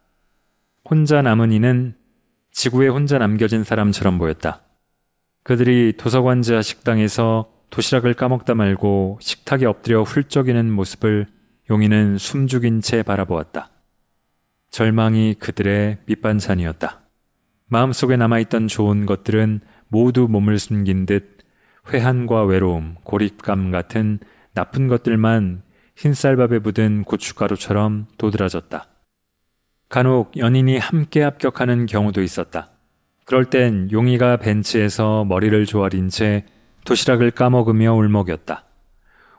[0.88, 1.94] 혼자 남은 이는
[2.52, 4.62] 지구에 혼자 남겨진 사람처럼 보였다.
[5.42, 11.26] 그들이 도서관 지하 식당에서 도시락을 까먹다 말고 식탁에 엎드려 훌쩍이는 모습을
[11.68, 13.70] 용이는 숨죽인 채 바라보았다.
[14.70, 17.07] 절망이 그들의 밑반찬이었다.
[17.68, 21.38] 마음속에 남아있던 좋은 것들은 모두 몸을 숨긴 듯
[21.92, 24.18] 회한과 외로움, 고립감 같은
[24.54, 25.62] 나쁜 것들만
[25.96, 28.88] 흰쌀밥에 묻은 고춧가루처럼 도드라졌다.
[29.88, 32.70] 간혹 연인이 함께 합격하는 경우도 있었다.
[33.24, 36.44] 그럴 땐 용이가 벤치에서 머리를 조아린 채
[36.84, 38.64] 도시락을 까먹으며 울먹였다.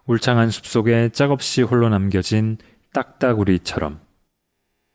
[0.05, 2.57] 울창한 숲속에 짝없이 홀로 남겨진
[2.93, 3.99] 딱딱우리처럼.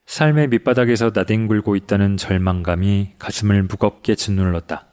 [0.07, 4.87] 삶의 밑바닥에서 나뒹굴고 있다는 절망감이 가슴을 무겁게 짓눌렀다.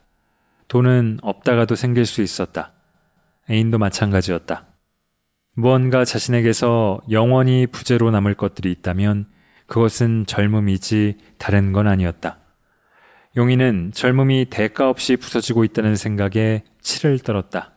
[0.68, 2.72] 돈은 없다가도 생길 수 있었다.
[3.50, 4.68] 애인도 마찬가지였다.
[5.54, 9.28] 무언가 자신에게서 영원히 부재로 남을 것들이 있다면
[9.68, 12.40] 그것은 젊음이지 다른 건 아니었다.
[13.38, 17.74] 용인은 젊음이 대가 없이 부서지고 있다는 생각에 치를 떨었다.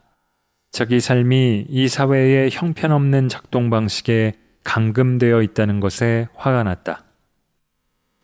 [0.70, 7.03] 자기 삶이 이 사회의 형편없는 작동 방식에 감금되어 있다는 것에 화가 났다.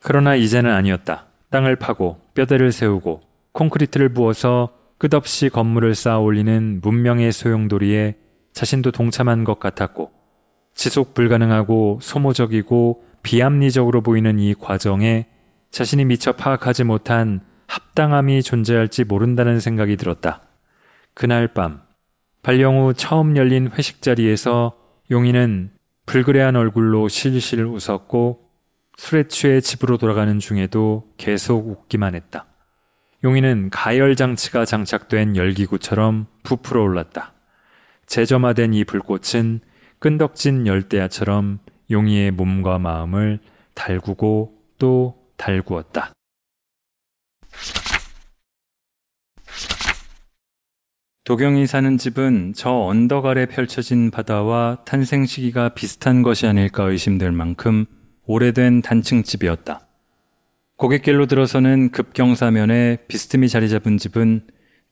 [0.02, 1.26] 그러나 이제는 아니었다.
[1.50, 3.20] 땅을 파고 뼈대를 세우고
[3.52, 8.16] 콘크리트를 부어서 끝없이 건물을 쌓아 올리는 문명의 소용돌이에
[8.52, 10.10] 자신도 동참한 것 같았고
[10.74, 15.26] 지속 불가능하고 소모적이고 비합리적으로 보이는 이 과정에
[15.70, 20.42] 자신이 미처 파악하지 못한 합당함이 존재할지 모른다는 생각이 들었다.
[21.14, 21.82] 그날 밤
[22.42, 24.76] 발령 후 처음 열린 회식 자리에서
[25.10, 25.70] 용인은
[26.06, 28.49] 불그레한 얼굴로 실실 웃었고
[29.00, 32.44] 술에 취해 집으로 돌아가는 중에도 계속 웃기만 했다.
[33.24, 37.32] 용인은 가열 장치가 장착된 열기구처럼 부풀어 올랐다.
[38.04, 39.60] 재점화된 이 불꽃은
[40.00, 41.60] 끈덕진 열대야처럼
[41.90, 43.40] 용이의 몸과 마음을
[43.72, 46.12] 달구고 또 달구었다.
[51.24, 57.86] 도경이 사는 집은 저 언덕 아래 펼쳐진 바다와 탄생 시기가 비슷한 것이 아닐까 의심될 만큼
[58.30, 59.88] 오래된 단층집이었다.
[60.76, 64.42] 고갯길로 들어서는 급경사면에 비스듬히 자리 잡은 집은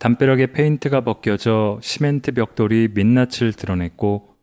[0.01, 4.35] 담벼락에 페인트가 벗겨져 시멘트 벽돌이 민낯을 드러냈고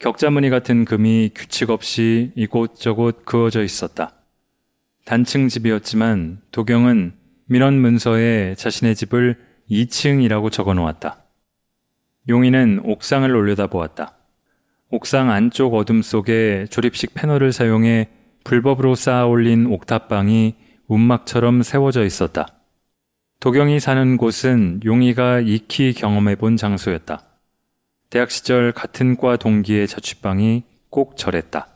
[0.00, 4.16] 격자무늬 같은 금이 규칙 없이 이곳저곳 그어져 있었다.
[5.04, 7.12] 단층 집이었지만 도경은
[7.46, 9.38] 민원 문서에 자신의 집을
[9.70, 11.22] 2층이라고 적어 놓았다.
[12.28, 14.16] 용인은 옥상을 올려다 보았다.
[14.90, 18.08] 옥상 안쪽 어둠 속에 조립식 패널을 사용해
[18.50, 20.56] 불법으로 쌓아 올린 옥탑방이
[20.88, 22.48] 운막처럼 세워져 있었다.
[23.38, 27.22] 도경이 사는 곳은 용이가 익히 경험해 본 장소였다.
[28.10, 31.68] 대학 시절 같은 과 동기의 자취방이 꼭 저랬다.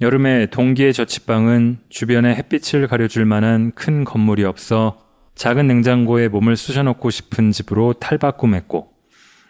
[0.00, 4.98] 여름에 동기의 자취방은 주변에 햇빛을 가려줄 만한 큰 건물이 없어
[5.36, 8.92] 작은 냉장고에 몸을 쑤셔넣고 싶은 집으로 탈바꿈했고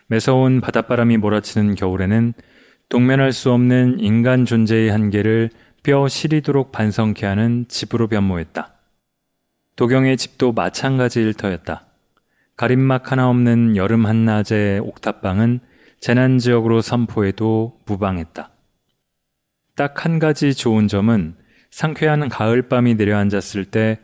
[0.09, 2.35] 매서운 바닷바람이 몰아치는 겨울에는
[2.91, 5.49] 동면할 수 없는 인간 존재의 한계를
[5.83, 8.73] 뼈 시리도록 반성케 하는 집으로 변모했다.
[9.75, 11.87] 도경의 집도 마찬가지 일터였다.
[12.57, 15.61] 가림막 하나 없는 여름 한낮의 옥탑방은
[16.01, 18.51] 재난지역으로 선포해도 무방했다.
[19.75, 21.35] 딱 한 가지 좋은 점은
[21.71, 23.99] 상쾌한 가을밤이 내려앉았을 때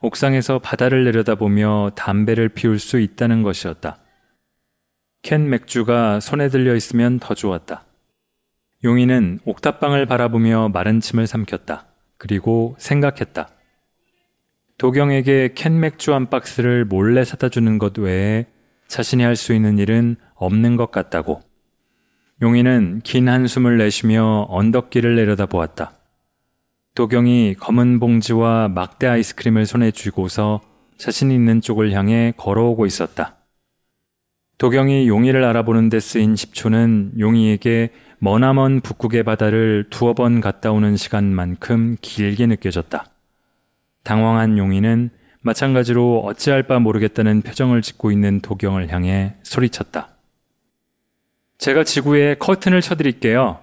[0.00, 3.98] 옥상에서 바다를 내려다보며 담배를 피울 수 있다는 것이었다.
[5.22, 7.86] 캔 맥주가 손에 들려 있으면 더 좋았다.
[8.84, 11.86] 용인은 옥탑방을 바라보며 마른 침을 삼켰다.
[12.18, 13.48] 그리고 생각했다.
[14.78, 18.46] 도경에게 캔 맥주 한 박스를 몰래 사다 주는 것 외에
[18.88, 21.40] 자신이 할 수 있는 일은 없는 것 같다고.
[22.42, 25.92] 용인은 긴 한숨을 내쉬며 언덕길을 내려다 보았다.
[26.96, 30.60] 도경이 검은 봉지와 막대 아이스크림을 손에 쥐고서
[30.98, 33.36] 자신이 있는 쪽을 향해 걸어오고 있었다.
[34.58, 37.90] 도경이 용이를 알아보는 데 쓰인 10초는 용이에게
[38.24, 43.06] 머나먼 북극의 바다를 두어 번 갔다 오는 시간만큼 길게 느껴졌다.
[44.04, 50.10] 당황한 용이는 마찬가지로 어찌할 바 모르겠다는 표정을 짓고 있는 도경을 향해 소리쳤다.
[51.58, 53.58] 제가 지구에 커튼을 쳐드릴게요.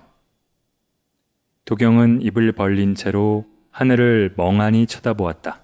[1.63, 5.61] 도경은 입을 벌린 채로 하늘을 멍하니 쳐다보았다.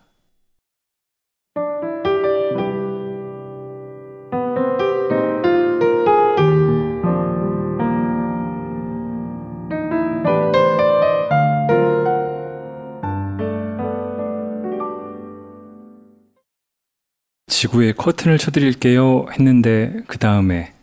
[17.66, 20.74] 지구에 커튼을 쳐드릴게요 했는데 그 다음에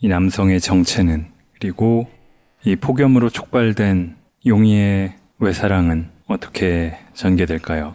[0.00, 2.10] 이 남성의 정체는 그리고
[2.62, 7.94] 이 폭염으로 촉발된 용의의 외사랑은 어떻게 전개될까요?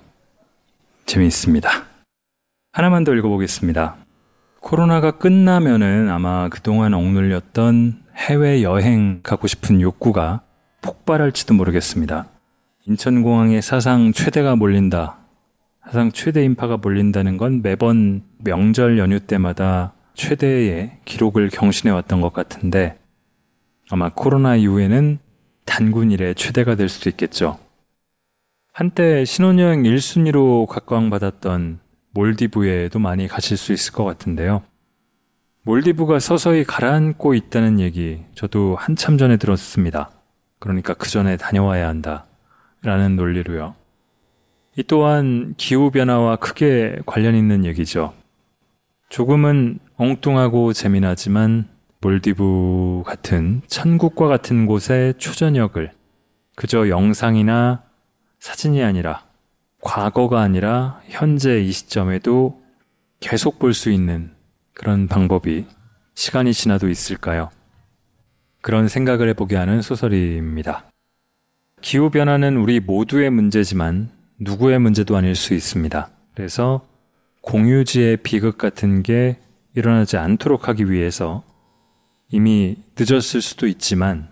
[1.06, 1.69] 재미있습니다.
[2.71, 3.97] 하나만 더 읽어보겠습니다.
[4.60, 10.41] 코로나가 끝나면은 아마 그동안 억눌렸던 해외 여행 가고 싶은 욕구가
[10.82, 12.25] 폭발할지도 모르겠습니다.
[12.88, 15.20] 인천공항에 사상 최대가 몰린다.
[15.84, 23.00] 사상 최대 인파가 몰린다는 건 매번 명절 연휴 때마다 최대의 기록을 경신해 왔던 것 같은데
[23.89, 25.20] 아마 코로나 이후에는
[25.65, 27.58] 단군 일의 최대가 될 수도 있겠죠.
[28.72, 31.80] 한때 신혼여행 1순위로 각광받았던
[32.12, 34.63] 몰디브에도 많이 가실 수 있을 것 같은데요.
[35.63, 40.12] 몰디브가 서서히 가라앉고 있다는 얘기 저도 한참 전에 들었습니다.
[40.60, 42.26] 그러니까 그 전에 다녀와야 한다.
[42.84, 43.81] 라는 논리로요.
[44.77, 48.13] 이 또한 기후변화와 크게 관련 있는 얘기죠.
[49.10, 51.67] 조금은 엉뚱하고 재미나지만
[51.99, 55.91] 몰디브 같은 천국과 같은 곳의 초저녁을
[56.55, 57.84] 그저 영상이나
[58.39, 59.25] 사진이 아니라
[59.81, 62.62] 과거가 아니라 현재 이 시점에도
[63.19, 64.31] 계속 볼 수 있는
[64.73, 65.65] 그런 방법이
[66.15, 67.49] 시간이 지나도 있을까요?
[68.62, 70.86] 그런 생각을 해보게 하는 소설입니다.
[71.81, 74.10] 기후변화는 우리 모두의 문제지만
[74.41, 76.10] 누구의 문제도 아닐 수 있습니다.
[76.36, 76.88] 그래서
[77.41, 79.38] 공유지의 비극 같은 게
[79.75, 81.43] 일어나지 않도록 하기 위해서
[82.30, 84.30] 이미 늦었을 수도 있지만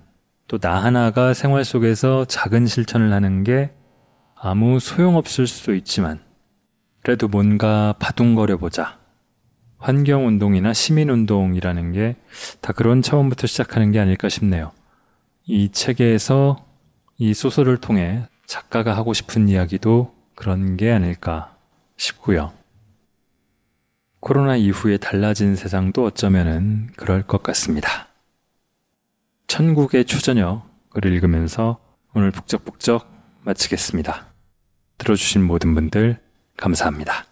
[0.48, 3.72] 또 나 하나가 생활 속에서 작은 실천을 하는 게
[4.36, 6.20] 아무 소용없을 수도 있지만
[7.04, 8.98] 그래도 뭔가 바둥거려 보자.
[9.78, 12.16] 환경운동이나 시민운동이라는 게
[12.62, 14.72] 다 그런 차원부터 시작하는 게 아닐까 싶네요.
[15.46, 16.66] 이 책에서
[17.18, 21.56] 이 소설을 통해 작가가 하고 싶은 이야기도 그런 게 아닐까
[21.98, 22.52] 싶고요.
[24.20, 28.08] 코로나 이후에 달라진 세상도 어쩌면은 그럴 것 같습니다.
[29.46, 31.80] 천국의 초저녁을 읽으면서
[32.16, 33.08] 오늘 북적북적
[33.44, 34.34] 마치겠습니다.
[34.98, 36.20] 들어주신 모든 분들
[36.58, 37.29] 감사합니다.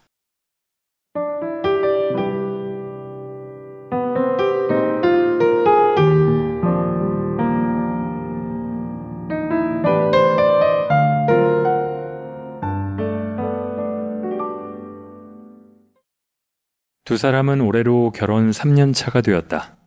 [17.07, 19.77] 두 사람은 올해로 결혼 3년 차가 되었다.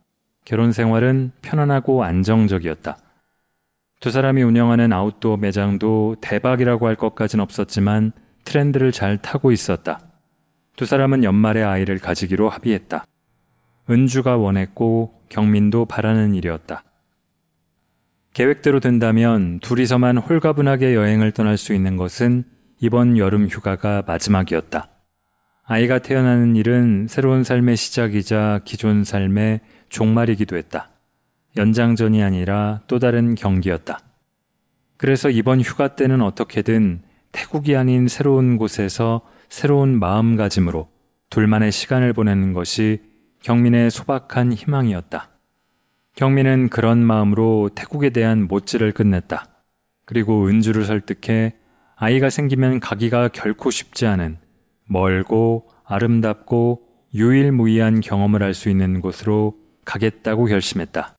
[0.46, 2.96] 결혼 생활은 편안하고 안정적이었다.
[4.00, 8.12] 두 사람이 운영하는 아웃도어 매장도 대박이라고 할 것까진 없었지만
[8.44, 10.00] 트렌드를 잘 타고 있었다.
[10.76, 13.04] 두 사람은 연말에 아이를 가지기로 합의했다.
[13.90, 16.84] 은주가 원했고 경민도 바라는 일이었다.
[18.32, 22.44] 계획대로 된다면 둘이서만 홀가분하게 여행을 떠날 수 있는 것은
[22.80, 24.89] 이번 여름 휴가가 마지막이었다.
[25.72, 30.90] 아이가 태어나는 일은 새로운 삶의 시작이자 기존 삶의 종말이기도 했다.
[31.56, 34.00] 연장전이 아니라 또 다른 경기였다.
[34.96, 40.88] 그래서 이번 휴가 때는 어떻게든 태국이 아닌 새로운 곳에서 새로운 마음가짐으로
[41.30, 43.02] 둘만의 시간을 보내는 것이
[43.44, 45.30] 경민의 소박한 희망이었다.
[46.16, 49.46] 경민은 그런 마음으로 태국에 대한 못질을 끝냈다.
[50.04, 51.54] 그리고 은주를 설득해
[51.94, 54.49] 아이가 생기면 가기가 결코 쉽지 않은
[54.90, 56.82] 멀고 아름답고
[57.14, 61.16] 유일무이한 경험을 할 수 있는 곳으로 가겠다고 결심했다.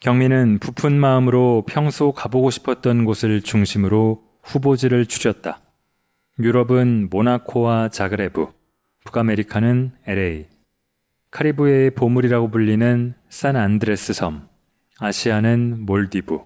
[0.00, 5.60] 경민은 부푼 마음으로 평소 가보고 싶었던 곳을 중심으로 후보지를 추렸다.
[6.40, 8.48] 유럽은 모나코와 자그레브,
[9.04, 10.46] 북아메리카는 LA,
[11.30, 14.48] 카리브해의 보물이라고 불리는 산 안드레스 섬,
[14.98, 16.40] 아시아는 몰디브.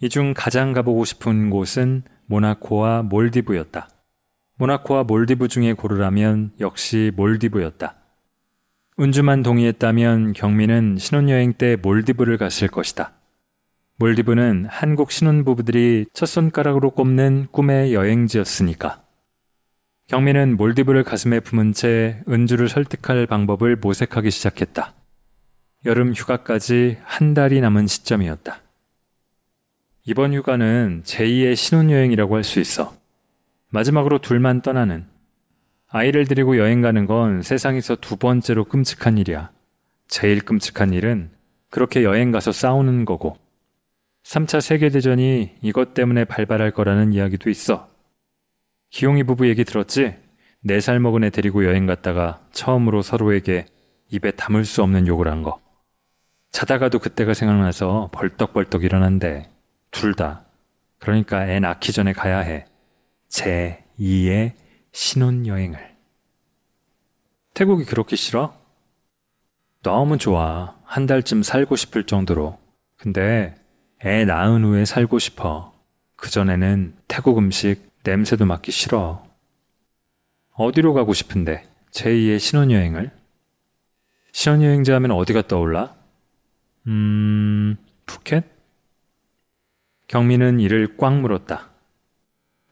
[0.00, 3.88] 이 중 가장 가보고 싶은 곳은 모나코와 몰디브였다.
[4.58, 7.94] 모나코와 몰디브 중에 고르라면 역시 몰디브였다.
[8.96, 13.12] 운주만 동의했다면 경민은 신혼여행 때 몰디브를 갔을 것이다.
[13.98, 19.04] 몰디브는 한국 신혼부부들이 첫 손가락으로 꼽는 꿈의 여행지였으니까.
[20.08, 24.94] 경민은 몰디브를 가슴에 품은 채 은주를 설득할 방법을 모색하기 시작했다.
[25.84, 28.60] 여름 휴가까지 한 달이 남은 시점이었다.
[30.04, 32.97] 이번 휴가는 제2의 신혼여행이라고 할 수 있어.
[33.70, 35.06] 마지막으로 둘만 떠나는
[35.88, 39.50] 아이를 데리고 여행 가는 건 세상에서 두 번째로 끔찍한 일이야.
[40.06, 41.30] 제일 끔찍한 일은
[41.70, 43.36] 그렇게 여행 가서 싸우는 거고.
[44.24, 47.88] 3차 세계대전이 이것 때문에 발발할 거라는 이야기도 있어.
[48.90, 50.16] 기용이 부부 얘기 들었지?
[50.66, 53.66] 4살 먹은 애 데리고 여행 갔다가 처음으로 서로에게
[54.10, 55.60] 입에 담을 수 없는 욕을 한 거.
[56.50, 59.48] 자다가도 그때가 생각나서 벌떡벌떡 일어난대.
[59.90, 60.44] 둘 다.
[60.98, 62.66] 그러니까 애 낳기 전에 가야 해.
[63.28, 64.54] 제 2의
[64.92, 65.96] 신혼여행을.
[67.54, 68.58] 태국이 그렇게 싫어?
[69.82, 70.76] 너무 좋아.
[70.84, 72.58] 한 달쯤 살고 싶을 정도로.
[72.96, 73.54] 근데
[74.04, 75.74] 애 낳은 후에 살고 싶어.
[76.16, 79.24] 그전에는 태국 음식 냄새도 맡기 싫어.
[80.54, 81.64] 어디로 가고 싶은데?
[81.92, 83.10] 제2의 신혼여행을?
[84.32, 85.94] 신혼여행자 하면 어디가 떠올라?
[86.86, 87.76] 음,
[88.06, 88.44] 푸켓?
[90.08, 91.70] 경민은 이를 꽉 물었다.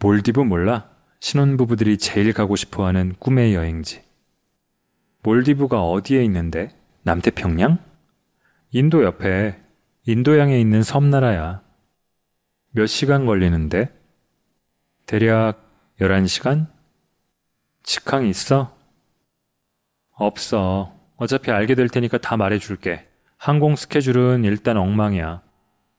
[0.07, 0.88] 몰디브 몰라?
[1.18, 4.04] 신혼부부들이 제일 가고 싶어 하는 꿈의 여행지.
[5.24, 6.68] 몰디브가 어디에 있는데?
[7.02, 7.80] 남태평양?
[8.70, 9.61] 인도 옆에
[10.07, 11.61] 인도양에 있는 섬나라야.
[12.70, 13.92] 몇 시간 걸리는데?
[15.07, 15.68] 대략
[16.00, 16.68] 11시간?
[17.82, 18.78] 직항 있어?
[20.12, 20.94] 없어.
[21.16, 23.09] 어차피 알게 될 테니까 다 말해줄게.
[23.38, 25.42] 항공 스케줄은 일단 엉망이야.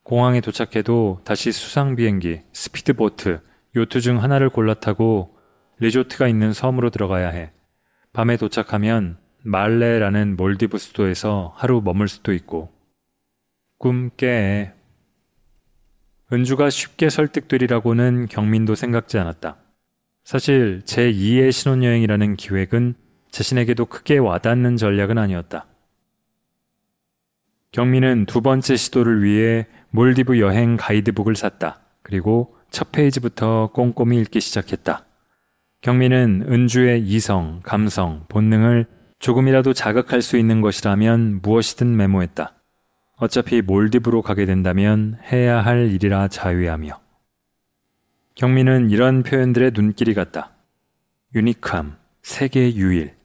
[0.04, 3.42] 공항에 도착해도 다시 수상 비행기, 스피드보트,
[3.76, 5.38] 요트 중 하나를 골라 타고
[5.80, 7.52] 리조트가 있는 섬으로 들어가야 해.
[8.14, 12.72] 밤에 도착하면 말레라는 몰디브 수도에서 하루 머물 수도 있고.
[13.78, 14.74] 꿈 깨.
[16.34, 19.58] 은주가 쉽게 설득되리라고는 경민도 생각지 않았다.
[20.24, 22.96] 사실 제2의 신혼여행이라는 기획은
[23.32, 25.68] 자신에게도 크게 와닿는 전략은 아니었다.
[27.72, 31.82] 경민은 두 번째 시도를 위해 몰디브 여행 가이드북을 샀다.
[32.02, 35.06] 그리고 첫 페이지부터 꼼꼼히 읽기 시작했다.
[35.82, 38.88] 경민은 은주의 이성, 감성, 본능을
[39.20, 42.54] 조금이라도 자극할 수 있는 것이라면 무엇이든 메모했다.
[43.18, 47.00] 어차피 몰디브로 가게 된다면 해야 할 일이라 자유하며.
[48.36, 50.52] 경민은 이런 표현들의 눈길이 갔다.
[51.34, 53.16] 유니크함, 세계 유일,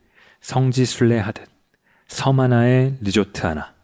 [0.41, 1.47] 성지순례하듯,
[2.09, 3.75] 섬 하나에 리조트 하나.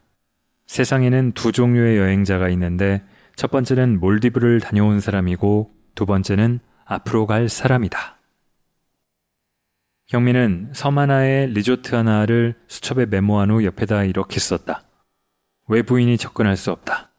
[0.65, 3.03] 세상에는 두 종류의 여행자가 있는데
[3.39, 8.19] 첫 번째는 몰디브를 다녀온 사람이고 두 번째는 앞으로 갈 사람이다.
[10.07, 14.83] 경민은 섬 하나에 리조트 하나를 수첩에 메모한 후 옆에다 이렇게 썼다.
[15.69, 17.11] 외부인이 접근할 수 없다.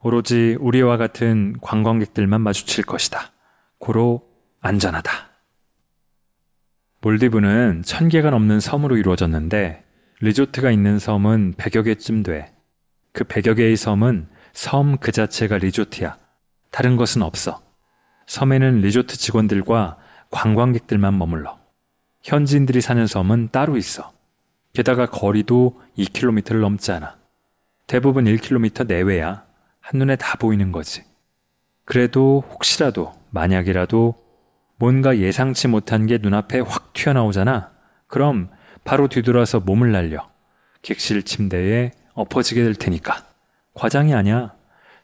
[0.00, 3.30] 오로지 우리와 같은 관광객들만 마주칠 것이다.
[3.78, 4.28] 고로
[4.60, 5.12] 안전하다.
[7.02, 9.84] 몰디브는 천 개가 넘는 섬으로 이루어졌는데
[10.22, 12.52] 리조트가 있는 섬은 100여 개쯤 돼.
[13.12, 16.16] 그 100여 개의 섬은 섬 그 자체가 리조트야.
[16.70, 17.62] 다른 것은 없어.
[18.26, 19.96] 섬에는 리조트 직원들과
[20.30, 21.58] 관광객들만 머물러.
[22.22, 24.12] 현지인들이 사는 섬은 따로 있어.
[24.74, 27.16] 게다가 거리도 2km를 넘지 않아.
[27.86, 29.44] 대부분 1km 내외야.
[29.80, 31.04] 한눈에 다 보이는 거지.
[31.86, 34.14] 그래도 혹시라도 만약이라도
[34.76, 37.72] 뭔가 예상치 못한 게 눈앞에 확 튀어나오잖아.
[38.06, 38.50] 그럼
[38.84, 40.28] 바로 뒤돌아서 몸을 날려.
[40.82, 43.24] 객실 침대에 엎어지게 될 테니까.
[43.78, 44.54] 과장이 아니야.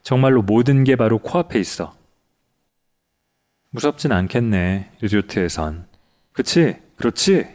[0.03, 1.95] 정말로 모든 게 바로 코앞에 있어.
[3.71, 5.87] 무섭진 않겠네, 리조트에선.
[6.33, 6.77] 그치?
[6.97, 7.47] 그렇지?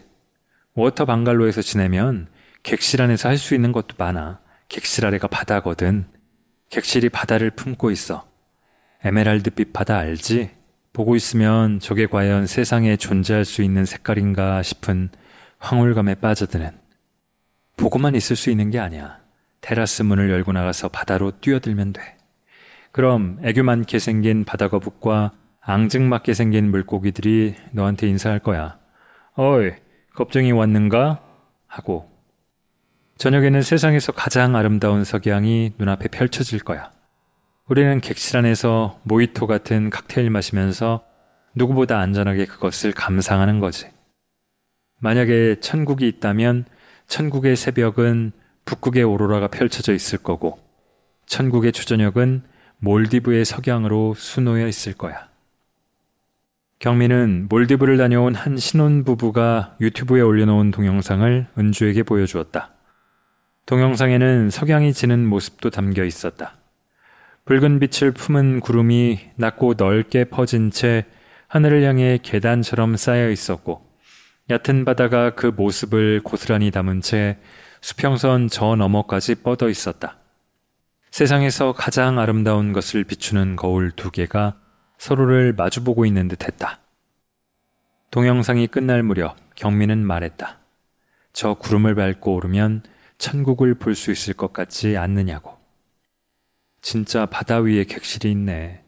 [0.74, 2.28] water 방갈로에서 지내면
[2.64, 4.40] 객실 안에서 할 수 있는 것도 많아.
[4.70, 6.06] 객실 아래가 바다거든.
[6.70, 8.28] 객실이 바다를 품고 있어.
[9.04, 10.52] 에메랄드빛 바다 알지?
[10.94, 15.10] 보고 있으면 저게 과연 세상에 존재할 수 있는 색깔인가 싶은
[15.60, 16.72] 황홀감에 빠져드는.
[17.78, 19.20] 보고만 있을 수 있는 게 아니야.
[19.62, 22.18] 테라스 문을 열고 나가서 바다로 뛰어들면 돼.
[22.92, 25.32] 그럼 애교 많게 생긴 바다 거북과
[25.62, 28.80] 앙증맞게 생긴 물고기들이 너한테 인사할 거야.
[29.36, 29.72] 어이,
[30.16, 31.22] 겁쟁이 왔는가?
[31.68, 32.10] 하고.
[33.18, 36.92] 저녁에는 세상에서 가장 아름다운 석양이 눈앞에 펼쳐질 거야.
[37.68, 41.04] 우리는 객실 안에서 모히토 같은 칵테일 마시면서
[41.54, 43.88] 누구보다 안전하게 그것을 감상하는 거지.
[45.00, 46.66] 만약에 천국이 있다면
[47.08, 48.32] 천국의 새벽은
[48.70, 50.60] 북극의 오로라가 펼쳐져 있을 거고
[51.26, 52.44] 천국의 초저녁은
[52.78, 55.28] 몰디브의 석양으로 수놓여 있을 거야.
[56.78, 62.74] 경민은 몰디브를 다녀온 한 신혼부부가 유튜브에 올려놓은 동영상을 은주에게 보여주었다.
[63.66, 66.56] 동영상에는 석양이 지는 모습도 담겨 있었다.
[67.46, 71.06] 붉은 빛을 품은 구름이 낮고 넓게 퍼진 채
[71.48, 73.84] 하늘을 향해 계단처럼 쌓여 있었고
[74.52, 77.38] 얕은 바다가 그 모습을 고스란히 담은 채
[77.82, 80.18] 수평선 저 너머까지 뻗어 있었다.
[81.12, 84.60] 세상에서 가장 아름다운 것을 비추는 거울 두 개가
[84.98, 86.80] 서로를 마주보고 있는 듯 했다.
[88.12, 90.60] 동영상이 끝날 무렵 경민은 말했다.
[91.34, 92.84] 저 구름을 밟고 오르면
[93.18, 95.58] 천국을 볼 수 있을 것 같지 않느냐고.
[96.82, 98.84] 진짜 바다 위에 객실이 있네.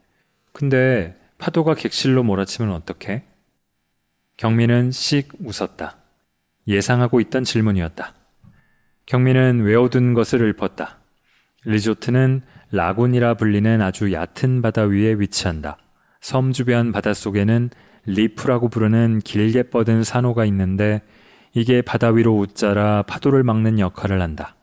[0.54, 3.24] 근데 파도가 객실로 몰아치면 어떡해?
[4.38, 5.98] 경민은 씩 웃었다.
[6.68, 8.14] 예상하고 있던 질문이었다.
[9.12, 11.00] 경민은 외워둔 것을 읊었다.
[11.66, 15.76] 리조트는 라군이라 불리는 아주 얕은 바다 위에 위치한다.
[16.22, 17.72] 섬 주변 바닷속에는
[18.06, 21.02] reef라고 부르는 길게 뻗은 산호가 있는데
[21.52, 24.56] 이게 바다 위로 웃자라 파도를 막는 역할을 한다.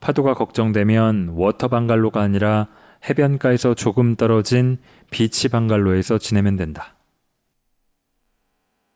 [0.00, 2.66] 파도가 걱정되면 water 방갈로가 아니라
[3.08, 4.78] 해변가에서 조금 떨어진
[5.12, 6.96] 비치 방갈로에서 지내면 된다.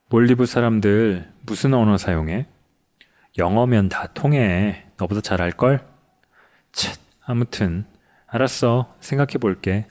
[0.09, 2.49] 몰디브 사람들 무슨 언어 사용해?
[3.39, 4.85] 영어면 다 통해.
[4.97, 5.87] 너보다 잘할걸?
[6.72, 7.85] 쳇, 아무튼
[8.26, 8.95] 알았어.
[9.01, 9.87] 생각해 볼게.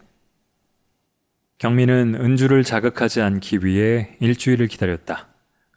[1.59, 5.27] 경민은 은주를 자극하지 않기 위해 일주일을 기다렸다.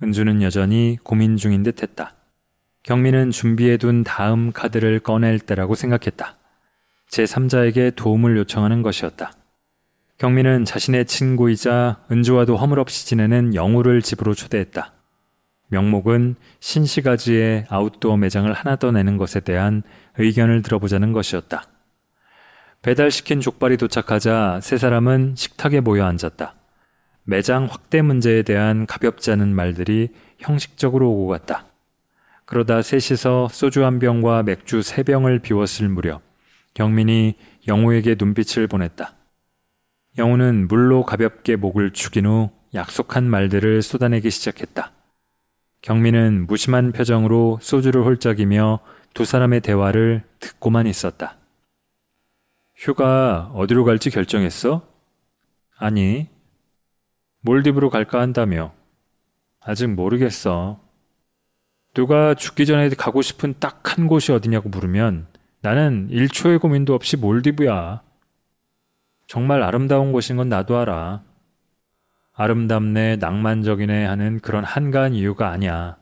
[0.03, 2.15] 은주는 여전히 고민 중인 듯 했다.
[2.85, 6.37] 경민은 준비해둔 다음 카드를 꺼낼 때라고 생각했다.
[7.11, 9.33] 제3자에게 도움을 요청하는 것이었다.
[10.17, 14.93] 경민은 자신의 친구이자 은주와도 허물없이 지내는 영우를 집으로 초대했다.
[15.69, 19.83] 명목은 신시가지의 아웃도어 매장을 하나 더 내는 것에 대한
[20.19, 21.65] 의견을 들어보자는 것이었다.
[22.83, 26.55] 배달시킨 족발이 도착하자 세 사람은 식탁에 모여 앉았다.
[27.25, 31.65] 매장 확대 문제에 대한 가볍지 않은 말들이 형식적으로 오고 갔다.
[32.45, 36.21] 그러다 셋이서 소주 한 병과 맥주 세 병을 비웠을 무렵
[36.75, 37.37] 경민이
[37.67, 39.15] 영우에게 눈빛을 보냈다.
[40.19, 44.93] 영우는 물로 가볍게 목을 축인 후 약속한 말들을 쏟아내기 시작했다.
[45.85, 48.80] 경민은 무심한 표정으로 소주를 홀짝이며
[49.12, 51.37] 두 사람의 대화를 듣고만 있었다.
[52.74, 54.89] 휴가 어디로 갈지 결정했어?
[55.76, 56.30] 아니.
[57.43, 58.72] 몰디브로 갈까 한다며.
[59.61, 60.80] 아직 모르겠어.
[61.93, 65.26] 누가 죽기 전에 가고 싶은 딱 한 곳이 어디냐고 물으면
[65.61, 68.01] 나는 1초의 고민도 없이 몰디브야.
[69.26, 71.22] 정말 아름다운 곳인 건 나도 알아.
[72.37, 75.97] 아름답네, 낭만적이네 하는 그런 한가한 이유가 아니야.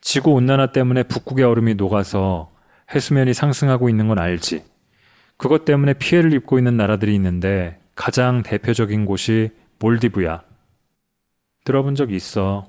[0.00, 2.50] 지구 온난화 때문에 북극의 얼음이 녹아서
[2.94, 4.64] 해수면이 상승하고 있는 건 알지.
[5.36, 10.42] 그것 때문에 피해를 입고 있는 나라들이 있는데 가장 대표적인 곳이 몰디브야.
[11.64, 12.66] 들어본 적 있어.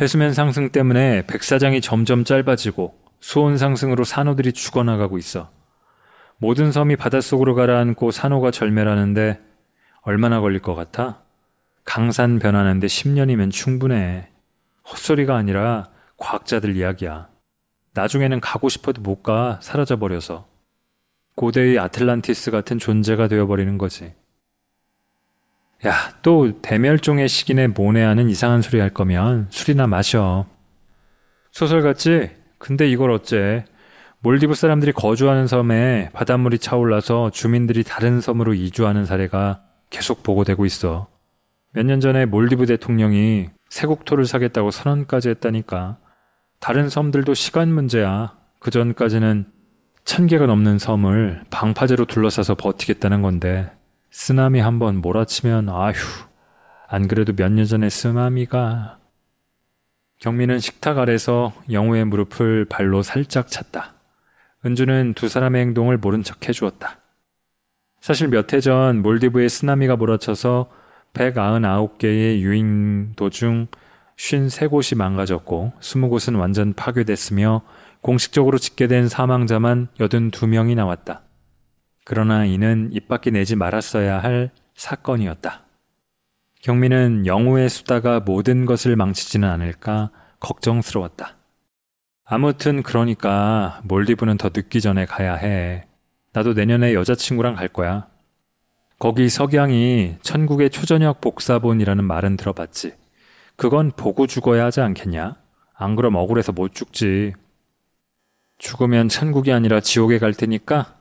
[0.00, 5.50] 해수면 상승 때문에 백사장이 점점 짧아지고 수온 상승으로 산호들이 죽어나가고 있어.
[6.38, 9.40] 모든 섬이 바닷속으로 가라앉고 산호가 절멸하는데
[10.02, 11.23] 얼마나 걸릴 것 같아?
[11.84, 14.28] 강산 변하는데 10년이면 충분해.
[14.90, 17.28] 헛소리가 아니라 과학자들 이야기야.
[17.94, 20.48] 나중에는 가고 싶어도 못 가, 사라져버려서.
[21.36, 24.14] 고대의 아틀란티스 같은 존재가 되어버리는 거지.
[25.86, 30.46] 야, 또 대멸종의 시기에 모내하는 이상한 소리 할 거면 술이나 마셔.
[31.50, 32.30] 소설 같지?
[32.58, 33.66] 근데 이걸 어째?
[34.20, 41.13] 몰디브 사람들이 거주하는 섬에 바닷물이 차올라서 주민들이 다른 섬으로 이주하는 사례가 계속 보고되고 있어.
[41.74, 45.98] 몇 년 전에 몰디브 대통령이 세국토를 사겠다고 선언까지 했다니까.
[46.60, 48.36] 다른 섬들도 시간 문제야.
[48.60, 49.46] 그 전까지는
[50.04, 53.70] 천 개가 넘는 섬을 방파제로 둘러싸서 버티겠다는 건데
[54.10, 55.94] 쓰나미 한번 몰아치면 아휴
[56.88, 58.98] 안 그래도 몇 년 전에 쓰나미가
[60.20, 63.94] 경민은 식탁 아래서 영우의 무릎을 발로 살짝 찼다.
[64.64, 66.98] 은주는 두 사람의 행동을 모른 척 해주었다.
[68.00, 70.70] 사실 몇 해 전 몰디브에 쓰나미가 몰아쳐서
[71.14, 73.66] 199개의 유인도 중
[74.16, 77.62] 53곳이 망가졌고 20곳은 완전 파괴됐으며
[78.00, 81.22] 공식적으로 집계된 사망자만 82명이 나왔다.
[82.04, 85.64] 그러나 이는 입 밖에 내지 말았어야 할 사건이었다.
[86.62, 90.10] 경민은 영우의 수다가 모든 것을 망치지는 않을까
[90.40, 91.36] 걱정스러웠다.
[92.24, 95.86] 아무튼 그러니까 몰디브는 더 늦기 전에 가야 해.
[96.32, 98.08] 나도 내년에 여자친구랑 갈 거야.
[98.98, 102.94] 거기 석양이 천국의 초저녁 복사본이라는 말은 들어봤지.
[103.56, 105.36] 그건 보고 죽어야 하지 않겠냐?
[105.74, 107.32] 안 그럼 억울해서 못 죽지.
[108.58, 110.96] 죽으면 천국이 아니라 지옥에 갈 테니까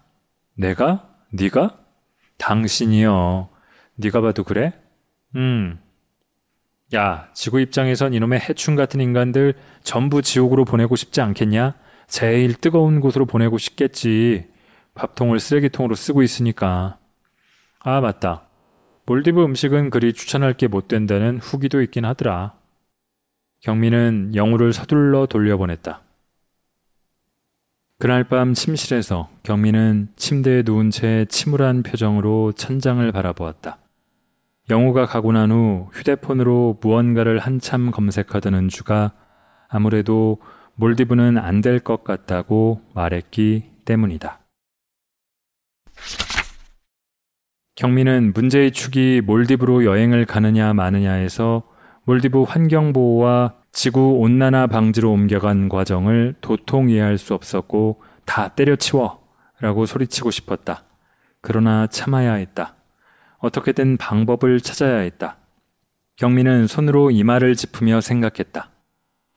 [0.55, 1.09] 내가?
[1.31, 1.79] 네가?
[2.37, 3.49] 당신이요.
[3.95, 4.73] 네가 봐도 그래?
[5.35, 5.79] 음.
[6.93, 11.75] 야, 지구 입장에선 이놈의 해충 같은 인간들 전부 지옥으로 보내고 싶지 않겠냐?
[12.07, 14.47] 제일 뜨거운 곳으로 보내고 싶겠지.
[14.93, 16.97] 밥통을 쓰레기통으로 쓰고 있으니까.
[17.83, 18.43] 아, 맞다.
[19.05, 22.53] 몰디브 음식은 그리 추천할 게 못 된다는 후기도 있긴 하더라.
[23.61, 26.01] 경민은 영우를 서둘러 돌려보냈다.
[27.99, 33.77] 그날 밤 침실에서 경민은 침대에 누운 채 침울한 표정으로 천장을 바라보았다.
[34.69, 39.11] 영우가 가고 난 후 휴대폰으로 무언가를 한참 검색하던 은주가
[39.69, 40.37] 아무래도
[40.75, 44.39] 몰디브는 안 될 것 같다고 말했기 때문이다.
[47.75, 51.63] 경민은 문제의 축이 몰디브로 여행을 가느냐 마느냐에서
[52.05, 59.23] 몰디브 환경보호와 지구 온난화 방지로 옮겨간 과정을 도통 이해할 수 없었고 다 때려치워
[59.59, 60.83] 라고 소리치고 싶었다.
[61.41, 62.75] 그러나 참아야 했다.
[63.39, 65.37] 어떻게든 방법을 찾아야 했다.
[66.17, 68.69] 경민은 손으로 이마를 짚으며 생각했다.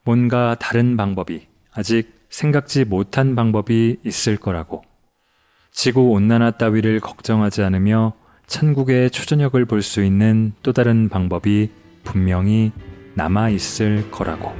[0.03, 4.83] 뭔가 다른 방법이, 아직 생각지 못한 방법이 있을 거라고.
[5.71, 8.13] 지구 온난화 따위를 걱정하지 않으며
[8.47, 11.69] 천국의 초저녁을 볼 수 있는 또 다른 방법이
[12.03, 12.71] 분명히
[13.13, 14.53] 남아 있을 거라고.